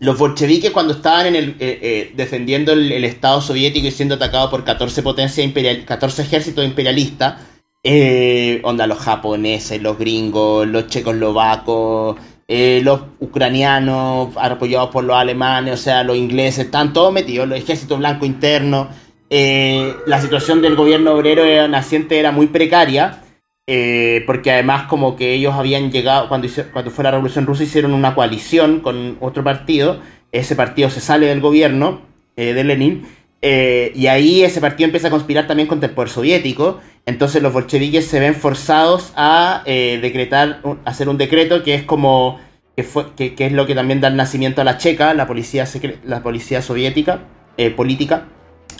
[0.00, 4.50] los bolcheviques cuando estaban en el, eh, eh, defendiendo el, Estado soviético y siendo atacados
[4.50, 7.40] por 14 potencias imperial, 14 ejércitos imperialistas,
[7.82, 12.16] eh, onda los japoneses, los gringos, los checoslovacos,
[12.46, 17.98] los ucranianos apoyados por los alemanes, o sea, los ingleses, están todos metidos, los ejércitos
[17.98, 18.88] blancos internos.
[19.30, 23.23] la situación del gobierno obrero naciente era muy precaria.
[23.66, 28.14] Porque además como que ellos habían llegado, cuando, cuando fue la Revolución Rusa hicieron una
[28.14, 30.00] coalición con otro partido,
[30.32, 32.02] ese partido se sale del gobierno
[32.36, 33.06] de Lenin
[33.46, 36.80] Eh, y ahí ese partido empieza a conspirar también contra el poder soviético.
[37.04, 42.40] Entonces los bolcheviques se ven forzados a eh, decretar, hacer un decreto que es como
[42.74, 45.66] que, fue, que, es lo que también da el nacimiento a la Checa, la policía,
[46.04, 47.20] la policía soviética,
[47.58, 48.28] eh, política,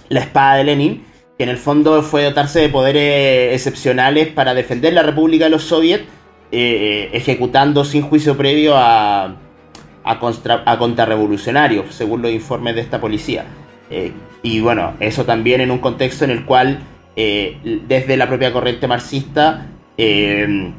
[0.09, 1.05] la espada de Lenin,
[1.37, 5.65] que en el fondo fue dotarse de poderes excepcionales para defender la República de los
[5.65, 6.05] Soviets,
[6.51, 9.35] ejecutando sin juicio previo a,
[10.05, 10.21] a,
[10.67, 13.45] a contrarrevolucionarios, según los informes de esta policía.
[14.45, 16.79] Y bueno, eso también en un contexto en el cual
[17.17, 19.67] eh, desde la propia corriente marxista
[19.97, 20.73] eh,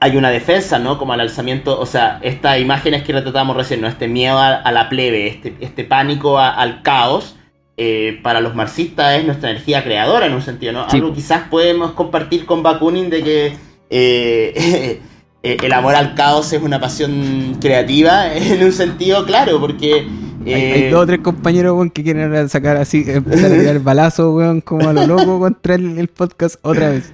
[0.00, 0.98] hay una defensa, ¿no?
[0.98, 3.88] Como al alzamiento, o sea, estas imágenes que retratamos recién, ¿no?
[3.88, 7.36] Este miedo a, la plebe, este, este pánico al caos,
[7.76, 10.86] eh, para los marxistas es nuestra energía creadora en un sentido, ¿no?
[10.88, 13.56] Algo quizás podemos compartir con Bakunin de que
[15.42, 20.06] el amor al caos es una pasión creativa en un sentido claro, porque
[20.54, 24.60] hay, eh, dos o tres compañeros, que quieren sacar así, empezar a tirar balazo, weón,
[24.60, 27.12] como a lo loco contra el, podcast otra vez.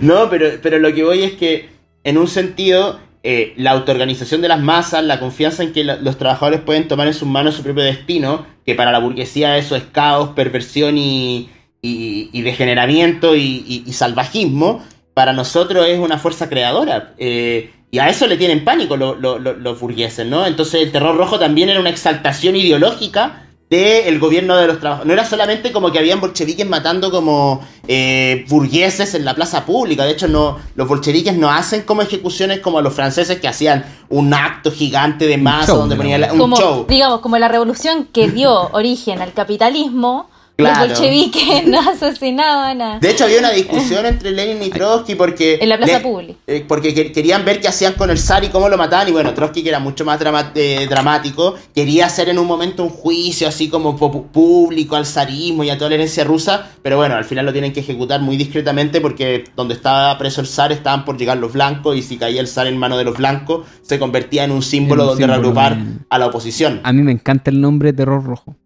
[0.00, 1.70] No, pero, pero lo que voy es que,
[2.04, 3.00] en un sentido,
[3.30, 7.12] eh, la autoorganización de las masas, la confianza en que los trabajadores pueden tomar en
[7.12, 11.50] sus manos su propio destino, que para la burguesía eso es caos, perversión y,
[11.82, 17.12] y, degeneramiento y, salvajismo, para nosotros es una fuerza creadora.
[17.18, 20.46] Eh, y a eso le tienen pánico los burgueses, ¿no?
[20.46, 25.06] Entonces el terror rojo también era una exaltación ideológica del gobierno de los trabajadores.
[25.06, 30.04] No era solamente como que habían bolcheviques matando como eh, burgueses en la plaza pública.
[30.04, 34.32] De hecho, no, los bolcheviques no hacen como ejecuciones como los franceses que hacían un
[34.32, 36.86] acto gigante de masa donde ponían un show.
[36.88, 42.98] Digamos, como la revolución que dio origen al capitalismo los bolcheviques no asesinaban a...
[42.98, 45.58] De hecho, había una discusión entre Lenin y Trotsky porque...
[45.60, 46.36] En la plaza pública.
[46.48, 49.08] Eh, porque querían ver qué hacían con el zar y cómo lo mataban.
[49.08, 50.20] Y bueno, Trotsky, que era mucho más
[50.56, 55.70] eh, dramático, quería hacer en un momento un juicio así como público al zarismo y
[55.70, 56.68] a toda la herencia rusa.
[56.82, 60.48] Pero bueno, al final lo tienen que ejecutar muy discretamente porque donde estaba preso el
[60.48, 61.96] zar estaban por llegar los blancos.
[61.96, 65.04] Y si caía el zar en mano de los blancos, se convertía en un símbolo
[65.04, 65.78] donde reagrupar
[66.10, 66.80] a la oposición.
[66.82, 68.56] A mí me encanta el nombre Terror Rojo.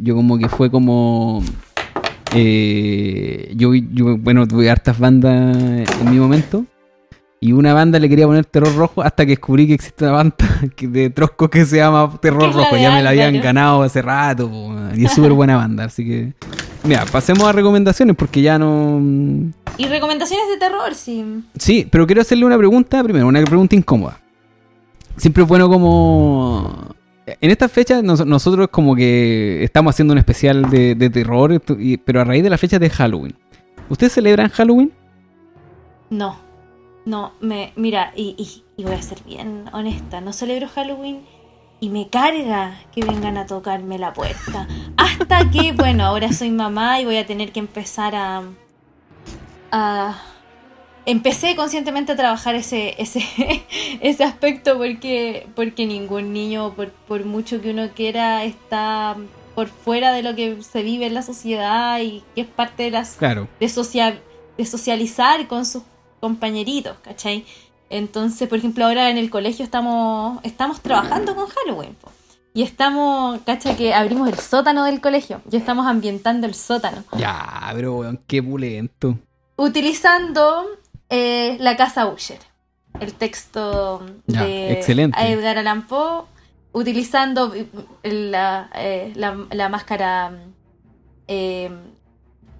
[0.00, 1.42] Yo como que fue como...
[2.34, 6.64] Eh, yo, yo, bueno, tuve hartas bandas en mi momento.
[7.42, 10.36] Y una banda le quería poner Terror Rojo hasta que descubrí que existe una banda
[10.80, 12.76] de Trosco que se llama Terror Rojo.
[12.76, 14.50] Ya me la habían ganado hace rato.
[14.94, 15.84] y es súper buena banda.
[15.84, 16.34] Así que...
[16.84, 19.00] Mira, pasemos a recomendaciones porque ya no...
[19.76, 21.42] Y recomendaciones de terror, sí.
[21.58, 24.18] Sí, pero quiero hacerle una pregunta primero, una pregunta incómoda.
[25.16, 26.94] Siempre es bueno como
[27.40, 31.60] en esta fecha nosotros como que estamos haciendo un especial de, terror,
[32.04, 33.34] pero a raíz de la fecha de Halloween.
[33.88, 34.92] ¿Ustedes celebran Halloween?
[36.10, 36.38] No,
[37.04, 41.22] no, me, mira, y, voy a ser bien honesta, no celebro Halloween
[41.80, 44.68] y me carga que vengan a tocarme la puerta.
[44.96, 48.42] Hasta que, bueno, ahora soy mamá y voy a tener que empezar a...
[49.72, 50.22] a
[51.06, 53.22] empecé conscientemente a trabajar ese, ese,
[54.00, 56.74] ese aspecto porque, porque ningún niño,
[57.06, 59.16] por, mucho que uno quiera, está
[59.54, 62.90] por fuera de lo que se vive en la sociedad y que es parte de
[62.90, 64.18] las de,
[64.56, 65.82] de socializar con sus
[66.20, 67.44] compañeritos, ¿cachai?
[67.88, 71.96] Entonces, por ejemplo, ahora en el colegio estamos, estamos trabajando con Halloween.
[72.54, 73.76] Y estamos, ¿cachai?
[73.76, 75.40] Que abrimos el sótano del colegio.
[75.46, 77.04] Ya estamos ambientando el sótano.
[77.16, 79.18] Ya, pero weón, qué pulento.
[79.56, 80.66] Utilizando
[81.10, 82.38] eh, la casa Usher.
[82.98, 86.24] El texto de Edgar Allan Poe,
[86.72, 87.52] utilizando
[88.02, 90.32] la, eh, la, máscara
[91.28, 91.70] eh,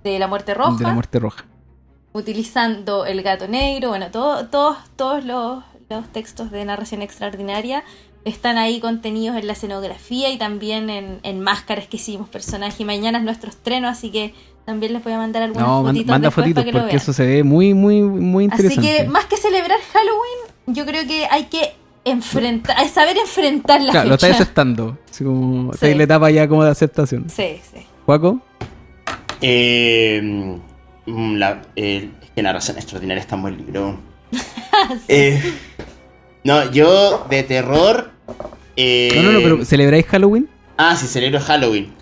[0.04, 0.76] de la muerte roja.
[0.78, 1.44] De la muerte roja.
[2.12, 4.48] Utilizando el gato negro, bueno, todos
[4.96, 7.84] todos los, los textos de narración extraordinaria
[8.24, 12.80] están ahí contenidos en la escenografía y también en, en máscaras que hicimos personajes.
[12.80, 14.34] Y mañana es nuestro estreno, así que
[14.70, 16.06] también les voy a mandar algunas no, fotitos.
[16.06, 18.88] Manda fotitos porque eso se ve muy, muy, muy interesante.
[18.88, 23.82] Así que más que celebrar Halloween, yo creo que hay que enfrentar, hay saber enfrentar
[23.82, 24.96] la claro, lo estáis aceptando.
[25.10, 25.92] Así como, sí.
[25.92, 27.28] la etapa ya como de aceptación.
[27.28, 27.84] Sí, sí.
[28.06, 28.40] ¿Juaco?
[29.40, 30.56] Eh,
[31.06, 33.98] la, eh, es que narración extraordinaria está muy libro.
[35.08, 35.42] eh,
[36.44, 38.12] no, yo de terror.
[38.76, 40.48] Eh, no, no, no, pero ¿celebráis Halloween?
[40.76, 41.92] Ah, sí, celebro Halloween.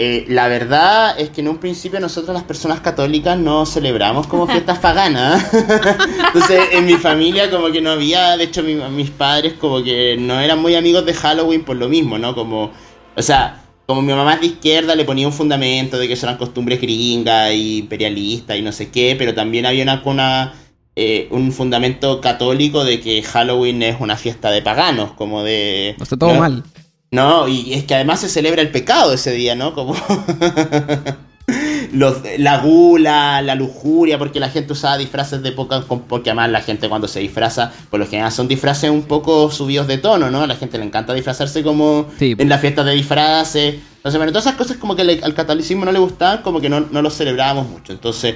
[0.00, 4.46] Eh, la verdad es que en un principio nosotros las personas católicas no celebramos como
[4.48, 5.44] fiestas paganas.
[5.52, 10.38] Entonces en mi familia como que no había, de hecho mis padres como que no
[10.38, 12.32] eran muy amigos de Halloween por lo mismo, ¿no?
[12.36, 12.70] Como,
[13.16, 16.36] o sea, como mi mamá es de izquierda le ponía un fundamento de que eran
[16.36, 20.54] costumbres gringas y imperialistas y no sé qué, pero también había una,
[20.94, 25.96] eh, un fundamento católico de que Halloween es una fiesta de paganos, como de...
[25.98, 26.62] No está todo mal.
[27.10, 29.74] No, y es que además se celebra el pecado ese día, ¿no?
[29.74, 29.94] Como
[31.92, 36.60] los, la gula, la lujuria, porque la gente usaba disfraces de época, porque además la
[36.60, 40.42] gente cuando se disfraza, por lo general son disfraces un poco subidos de tono, ¿no?
[40.42, 43.76] A la gente le encanta disfrazarse como en las fiestas de disfraces.
[43.96, 46.80] Entonces, bueno, todas esas cosas como que al catolicismo no le gustaban, como que no,
[46.80, 47.92] no lo celebrábamos mucho.
[47.92, 48.34] Entonces,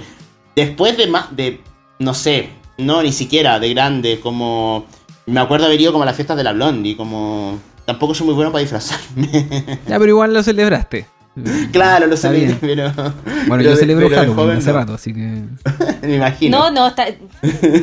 [0.57, 1.61] después de más, de,
[1.99, 2.49] no sé,
[2.79, 4.87] no, ni siquiera de grande, como...
[5.25, 7.61] Me acuerdo haber ido como a las fiestas de la Blondie, como...
[7.85, 9.29] Tampoco soy muy bueno para disfrazarme.
[9.89, 11.07] Ya, pero igual lo celebraste.
[11.73, 12.93] Claro, lo celebré, pero...
[13.47, 15.43] Bueno, yo celebro Halloween hace rato, así que...
[16.03, 16.59] me imagino.
[16.59, 17.07] No, no, está...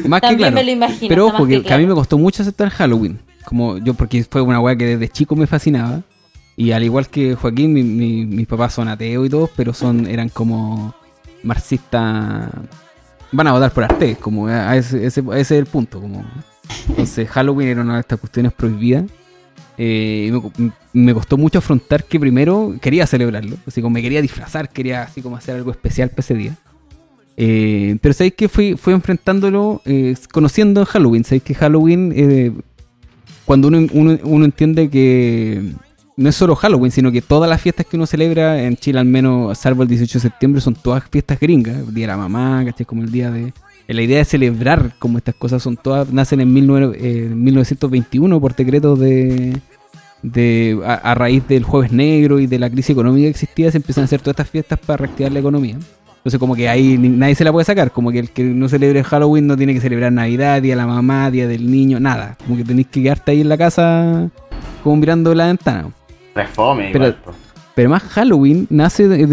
[0.07, 0.55] Más que claro.
[0.55, 1.09] me lo imagino.
[1.09, 3.19] Pero ojo, que, a mí me costó mucho aceptar Halloween.
[3.45, 6.01] Como yo, porque fue una weá que desde chico me fascinaba.
[6.55, 10.93] Y al igual que Joaquín, mis papás son ateos y todos, pero son eran como
[11.41, 12.49] marxistas
[13.31, 15.99] van a votar por Arte, como ese, ese, es el punto.
[16.01, 16.25] Como.
[16.89, 19.05] Entonces Halloween era una de estas cuestiones prohibidas.
[19.77, 20.31] Eh,
[20.93, 25.21] me, costó mucho afrontar que primero quería celebrarlo, así como me quería disfrazar, quería así
[25.21, 26.57] como hacer algo especial para ese día.
[27.37, 31.23] Eh, pero sabéis que fui, enfrentándolo eh, conociendo Halloween.
[31.23, 32.63] Sabéis que Halloween,
[33.45, 33.87] cuando uno,
[34.23, 35.73] uno entiende que
[36.19, 39.05] no es solo Halloween, sino que todas las fiestas que uno celebra en Chile, al
[39.05, 41.77] menos salvo el 18 de septiembre, son todas fiestas gringas.
[41.77, 42.85] El día de la mamá, ¿cachai?
[42.85, 43.53] Como el día de.
[43.93, 46.13] La idea de celebrar como estas cosas son todas.
[46.13, 49.57] Nacen en 1921 eh, por decreto de.
[50.21, 54.03] de a, raíz del Jueves Negro y de la crisis económica que existía, se empiezan
[54.03, 55.77] a hacer todas estas fiestas para reactivar la economía.
[56.17, 57.91] Entonces, como que ahí nadie se la puede sacar.
[57.91, 60.87] Como que el que no celebre Halloween no tiene que celebrar Navidad, Día de la
[60.87, 62.37] Mamá, Día del Niño, nada.
[62.45, 64.29] Como que tenéis que quedarte ahí en la casa,
[64.83, 65.89] como mirando la ventana
[66.91, 67.15] pero,
[67.79, 69.25] pero más Halloween nace de,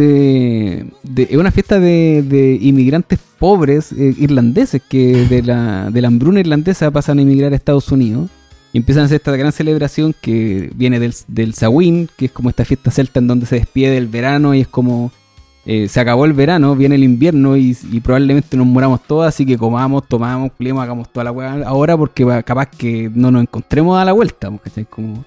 [1.03, 6.92] de, una fiesta de, inmigrantes pobres eh, irlandeses que de la, de la hambruna irlandesa
[6.92, 8.30] pasan a emigrar a Estados Unidos.
[8.72, 12.49] Y empiezan a hacer esta gran celebración que viene del, del Samhain, que es como
[12.49, 15.11] esta fiesta celta en donde se despide el verano y es como
[15.64, 19.59] eh, se acabó el verano, viene el invierno y, probablemente nos muramos todos, así que
[19.59, 24.05] comamos, tomamos, culiemos, hagamos toda la weá ahora porque capaz que no nos encontremos a
[24.05, 24.84] la vuelta, ¿cachai?
[24.84, 25.24] Como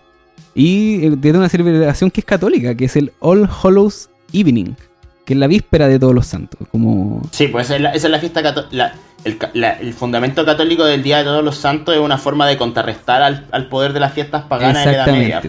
[0.56, 4.76] y eh, tiene una celebración que es católica, que es el All Hallows Evening,
[5.26, 6.60] que es la víspera de todos los santos.
[6.72, 7.22] Como...
[7.32, 8.94] Sí, pues esa es la, fiesta católica.
[9.24, 13.68] El, fundamento católico del Día de Todos los Santos es una forma de contrarrestar al,
[13.68, 15.42] poder de las fiestas paganas en la Edad Media.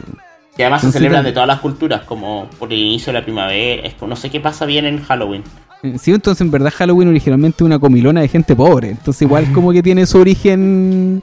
[0.56, 3.86] Que además se celebran de todas las culturas, como por el inicio de la primavera.
[3.86, 5.44] Es, no sé qué pasa bien en Halloween.
[5.82, 8.90] Eh, sí, entonces en verdad Halloween originalmente es una comilona de gente pobre.
[8.90, 11.22] Entonces igual como que tiene su origen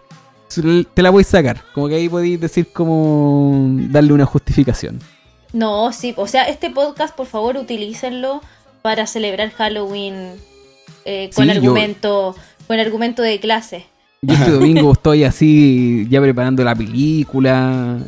[0.93, 1.63] te la voy a sacar.
[1.73, 4.99] Como que ahí podéis decir como darle una justificación.
[5.53, 8.41] No, sí, o sea, este podcast por favor utilícenlo
[8.81, 10.33] para celebrar Halloween
[11.05, 12.35] eh, con argumento
[12.67, 13.85] con argumento de clase.
[14.21, 17.99] Yo este domingo estoy así ya preparando la película.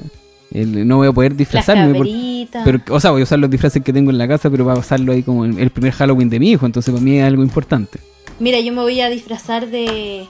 [0.52, 2.48] no voy a poder disfrazarme.
[2.66, 4.76] pero, o sea, voy a usar los disfraces que tengo en la casa, pero voy
[4.76, 6.66] a usarlo ahí como el, el primer Halloween de mi hijo.
[6.66, 8.00] Entonces para mí es algo importante.
[8.40, 10.26] Mira, yo me voy a disfrazar de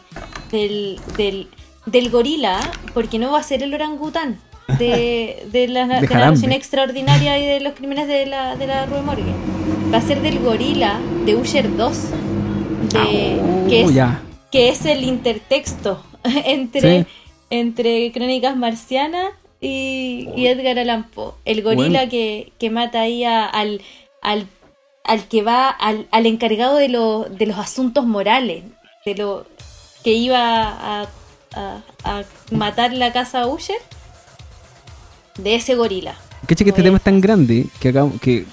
[0.51, 1.47] del, del
[1.91, 2.59] del gorila,
[2.93, 4.39] porque no va a ser el orangután
[4.77, 9.33] de, de la, de extraordinaria y de los crímenes de la, de la Rue Morgue.
[9.91, 13.91] Va a ser del gorila de Usher 2, de, ah, que, es,
[14.51, 17.07] que es el intertexto entre,
[17.49, 21.33] entre Crónicas Marcianas y, Edgar Allan Poe.
[21.45, 23.81] El gorila que, que, mata ahí al,
[24.21, 24.47] al,
[25.03, 28.63] al, que va, al, al encargado de, lo, de los asuntos morales,
[29.05, 29.45] de lo
[30.03, 31.07] que iba a
[31.55, 31.81] a,
[32.51, 33.77] matar la casa Usher
[35.37, 36.15] de ese gorila.
[36.47, 38.45] Que que este tema es tan grande que, que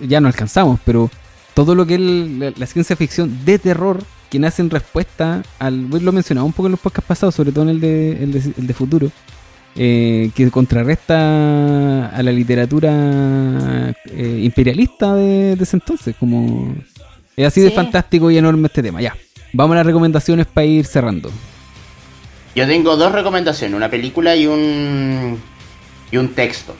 [0.00, 1.10] ya no alcanzamos, pero
[1.54, 5.88] todo lo que es la, ciencia ficción de terror que nace en respuesta al.
[5.88, 8.74] Lo mencionaba un poco en los podcasts pasados, sobre todo en el de, el de,
[8.74, 9.10] futuro.
[9.78, 16.16] Eh, que contrarresta a la literatura eh, imperialista de, ese entonces.
[16.18, 16.74] Como
[17.36, 19.00] es así de fantástico y enorme este tema.
[19.00, 19.14] Ya,
[19.52, 21.30] vamos a las recomendaciones para ir cerrando.
[22.56, 25.38] Yo tengo dos recomendaciones, una película y un,
[26.10, 26.74] y un texto.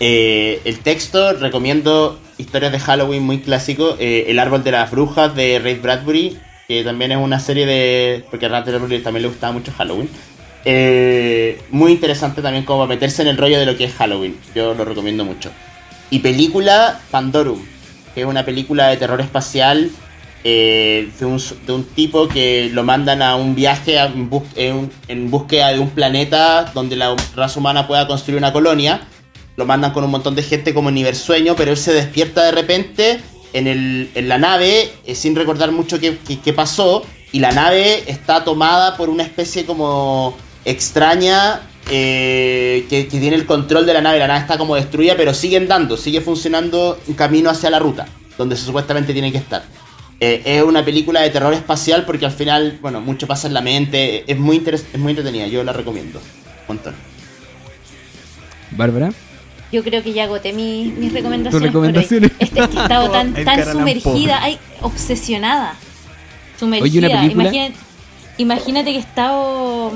[0.00, 5.34] Eh, el texto recomiendo historias de Halloween muy clásico, eh, El árbol de las brujas
[5.34, 8.24] de Ray Bradbury, que también es una serie de...
[8.30, 10.08] porque a Ray Bradbury también le gustaba mucho Halloween.
[10.64, 14.72] Eh, muy interesante también como meterse en el rollo de lo que es Halloween, yo
[14.72, 15.50] lo recomiendo mucho.
[16.08, 17.62] Y película Pandorum,
[18.14, 19.90] que es una película de terror espacial
[20.46, 24.28] eh, de, un, tipo que lo mandan a un viaje en,
[25.30, 29.08] búsqueda de un planeta donde la raza humana pueda construir una colonia.
[29.56, 32.52] Lo mandan con un montón de gente como en sueño, pero él se despierta de
[32.52, 33.20] repente
[33.54, 37.04] en, la nave eh, sin recordar mucho qué, pasó.
[37.32, 43.86] Y la nave está tomada por una especie como extraña eh, que, tiene el control
[43.86, 44.18] de la nave.
[44.18, 48.06] La nave está como destruida, pero sigue andando, sigue funcionando un camino hacia la ruta,
[48.36, 49.64] donde supuestamente tiene que estar.
[50.26, 53.60] Eh, es una película de terror espacial porque al final, bueno, mucho pasa en la
[53.60, 54.24] mente.
[54.26, 56.18] Es muy, es muy entretenida, yo la recomiendo.
[56.18, 56.94] Un montón.
[58.70, 59.12] Bárbara.
[59.70, 61.68] Yo creo que ya agoté mis recomendaciones.
[61.68, 62.30] recomendaciones?
[62.38, 65.74] Este, he estado tan, tan sumergida, ay, obsesionada.
[66.58, 67.24] Sumergida.
[67.26, 67.74] Imagínate,
[68.38, 69.92] imagínate que he estado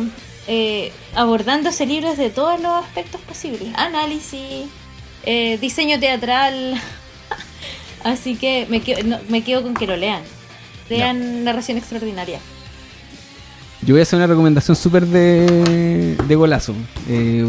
[0.47, 3.69] eh, abordando ese libro desde todos los aspectos posibles.
[3.77, 4.67] Análisis,
[5.25, 6.79] eh, diseño teatral.
[8.05, 10.23] Así que me quedo, me quedo con que lo lean.
[10.89, 12.41] Lean Narración Extraordinaria.
[13.83, 16.75] Yo voy a hacer una recomendación súper de, de golazo.
[17.09, 17.45] Eh,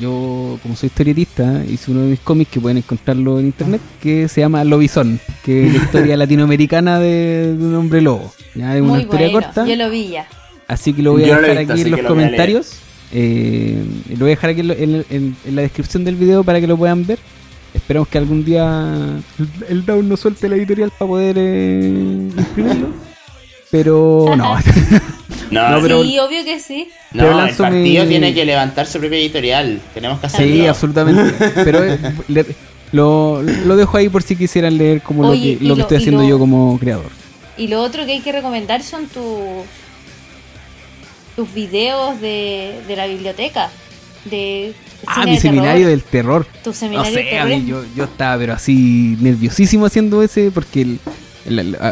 [0.00, 4.26] yo, como soy historietista, hice uno de mis cómics que pueden encontrarlo en internet, que
[4.28, 8.32] se llama Lobizón, que es la historia latinoamericana de, un hombre lobo.
[8.54, 8.74] ¿ya?
[8.74, 9.66] Es una historia corta.
[9.66, 10.26] Yo lo vi ya.
[10.66, 12.76] Así que lo voy a dejar aquí en los comentarios.
[13.12, 17.06] Eh, lo voy a dejar aquí en, la descripción del video para que lo puedan
[17.06, 17.18] ver.
[17.90, 19.20] Esperamos que algún día
[19.68, 22.90] el, Down nos suelte la editorial para poder eh, imprimirlo.
[23.68, 24.56] Pero no.
[25.50, 26.88] No, sí, obvio que sí.
[27.12, 29.80] No, el partido tiene que levantar su propia editorial.
[29.92, 30.46] Tenemos que hacerlo.
[30.46, 31.34] Sí, absolutamente.
[31.64, 31.98] Pero eh,
[32.92, 36.22] lo, lo, dejo ahí por si quisieran leer como lo que, lo que estoy haciendo
[36.22, 37.10] yo como creador.
[37.56, 39.64] Y lo otro que hay que recomendar son tus
[41.34, 43.68] tus videos de, de la biblioteca.
[44.26, 44.74] De
[45.06, 46.46] ah, mi seminario del terror.
[46.62, 50.98] Tu seminario no sé, A mí, yo, yo estaba pero así nerviosísimo haciendo ese porque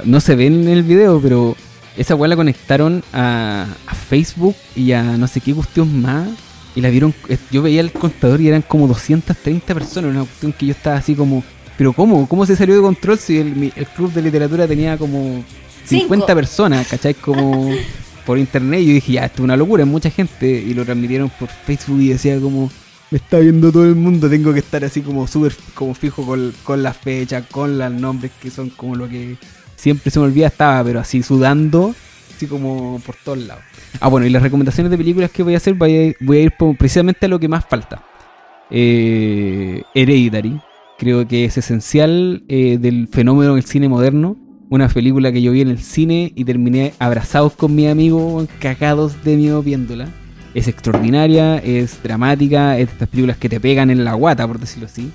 [0.04, 1.56] no se ve en el video, pero
[1.96, 3.66] esa weá la conectaron a,
[4.08, 6.28] Facebook y a no sé qué cuestión más.
[6.74, 7.12] Y la vieron,
[7.50, 11.14] yo veía el contador y eran como 230 personas, una cuestión que yo estaba así
[11.14, 11.42] como,
[11.76, 12.28] pero ¿cómo?
[12.28, 15.42] ¿Cómo se salió de control si el, club de literatura tenía como
[15.84, 17.14] 50 personas, ¿cachai?
[17.14, 17.70] Como
[18.24, 18.80] por internet.
[18.80, 20.46] Y yo dije, ya, esto es una locura, es mucha gente.
[20.48, 22.70] Y lo transmitieron por Facebook y decía como,
[23.10, 26.52] me está viendo todo el mundo, tengo que estar así como súper como fijo con,
[26.64, 29.36] con las fechas, con los nombres que son como lo que
[29.76, 31.94] siempre se me olvida, estaba, pero así sudando,
[32.34, 33.62] así como por todos lados.
[34.00, 37.26] Ah, bueno, y las recomendaciones de películas que voy a hacer, voy a, ir precisamente
[37.26, 38.04] a lo que más falta.
[38.70, 40.60] Eh, Hereditary,
[40.98, 44.36] creo que es esencial eh, del fenómeno del cine moderno.
[44.68, 49.24] Una película que yo vi en el cine y terminé abrazados con mi amigo, cagados
[49.24, 50.08] de miedo viéndola.
[50.54, 54.58] Es extraordinaria, es dramática, es de estas películas que te pegan en la guata, por
[54.58, 55.10] decirlo así.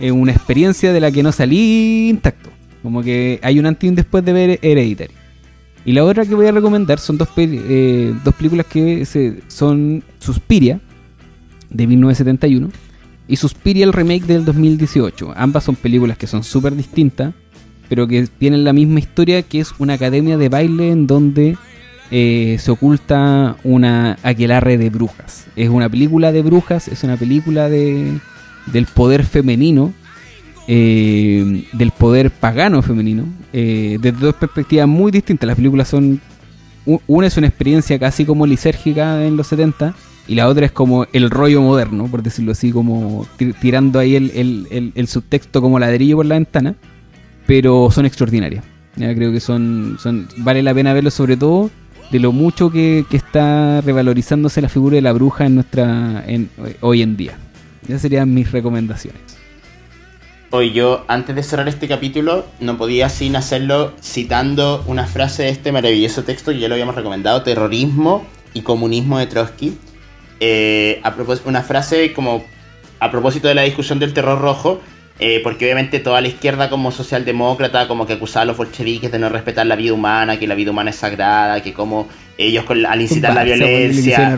[0.00, 2.50] Es una experiencia de la que no salí intacto.
[2.82, 5.14] Como que hay un antes y un después de ver Hereditary.
[5.86, 9.06] Y la otra que voy a recomendar son dos, eh, dos películas que
[9.48, 10.80] son Suspiria,
[11.70, 12.70] de 1971,
[13.26, 15.32] y Suspiria, el remake del 2018.
[15.36, 17.34] Ambas son películas que son súper distintas,
[17.88, 21.56] pero que tienen la misma historia, que es una academia de baile en donde
[22.10, 25.46] eh, se oculta una aquelarre de brujas.
[25.56, 28.18] Es una película de brujas, es una película de,
[28.66, 29.92] del poder femenino
[30.66, 35.46] eh, del poder pagano femenino, eh, desde dos perspectivas muy distintas.
[35.46, 36.20] Las películas son.
[37.06, 39.94] Una es una experiencia casi como lisérgica en los 70
[40.28, 43.26] y la otra es como el rollo moderno, por decirlo así, como
[43.58, 46.74] tirando ahí el, subtexto como ladrillo por la ventana,
[47.46, 48.64] pero son extraordinarias.
[48.96, 51.70] Creo que son, son vale la pena verlo sobre todo
[52.14, 56.48] de lo mucho que, está revalorizándose la figura de la bruja en nuestra en,
[56.80, 57.36] hoy en día.
[57.88, 59.20] Esas serían mis recomendaciones.
[60.50, 65.48] Hoy yo, antes de cerrar este capítulo, no podía sin hacerlo citando una frase de
[65.48, 69.76] este maravilloso texto que ya lo habíamos recomendado, Terrorismo y Comunismo de Trotsky.
[70.38, 72.44] Eh, a propósito, una frase como
[73.00, 74.80] a propósito de la discusión del terror rojo,
[75.20, 79.18] eh, porque obviamente toda la izquierda como socialdemócrata como que acusaba a los bolcheviques de
[79.20, 83.00] no respetar la vida humana, que la vida humana es sagrada, que como ellos al
[83.00, 84.36] incitar la violencia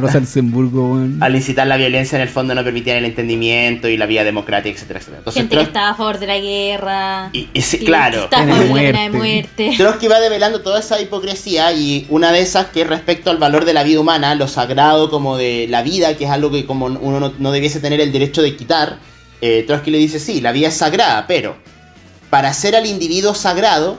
[1.20, 4.74] al incitar la violencia en el fondo no permitían el entendimiento y la vía democrática,
[4.77, 5.32] etcétera, etcétera.
[5.32, 7.31] Gente que estaba a favor de la guerra.
[7.32, 7.47] Y,
[7.86, 8.24] claro.
[8.24, 9.73] estaba a favor de la muerte.
[9.78, 13.73] Trotsky va develando toda esa hipocresía y una de esas que respecto al valor de
[13.73, 17.19] la vida humana, lo sagrado como de la vida, que es algo que como uno
[17.19, 18.98] no, no debiese tener el derecho de quitar,
[19.40, 21.56] eh, Trotsky le dice, sí, la vida es sagrada, pero
[22.30, 23.98] para ser al individuo sagrado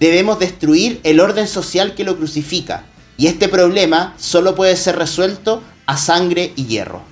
[0.00, 2.84] debemos destruir el orden social que lo crucifica.
[3.16, 7.02] Y este problema solo puede ser resuelto a sangre y hierro.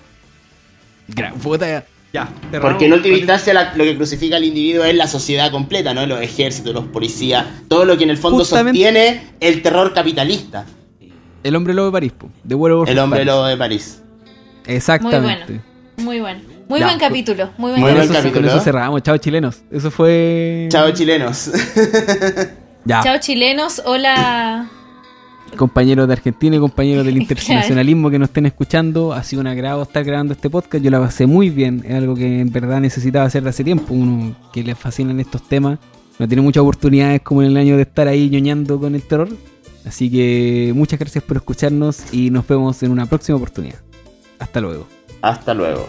[2.12, 2.28] ya,
[2.60, 6.06] Porque en última instancia lo que crucifica al individuo es la sociedad completa, ¿no?
[6.06, 10.64] Los ejércitos, los policías, todo lo que en el fondo sostiene el terror capitalista.
[11.42, 12.12] El hombre lobo de París,
[12.42, 12.54] de
[12.90, 14.02] El hombre lobo de París.
[14.66, 15.60] Exactamente.
[15.98, 16.40] Muy bueno.
[16.48, 17.50] Muy buen capítulo.
[17.58, 18.18] Muy buen, capítulo.
[18.18, 18.32] capítulo.
[18.32, 19.02] Con eso cerramos.
[19.02, 19.62] Chao, chilenos.
[19.70, 20.68] Eso fue.
[20.70, 21.50] Chao, chilenos.
[22.84, 23.02] ya.
[23.02, 23.82] Chao, chilenos.
[23.84, 24.68] Hola.
[25.56, 29.12] compañeros de Argentina y compañeros del internacionalismo que nos estén escuchando.
[29.12, 30.82] Ha sido un agrado estar grabando este podcast.
[30.82, 31.84] Yo la pasé muy bien.
[31.86, 33.94] Es algo que en verdad necesitaba hacer de hace tiempo.
[33.94, 35.78] Uno que le fascinan estos temas.
[36.18, 39.28] No tiene muchas oportunidades como en el año de estar ahí ñoñando con el terror.
[39.86, 43.78] Así que muchas gracias por escucharnos y nos vemos en una próxima oportunidad.
[44.38, 44.88] Hasta luego.
[45.22, 45.88] Hasta luego.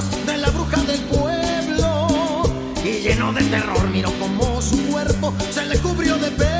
[3.29, 6.50] de terror miró como su cuerpo se le cubrió de pelo.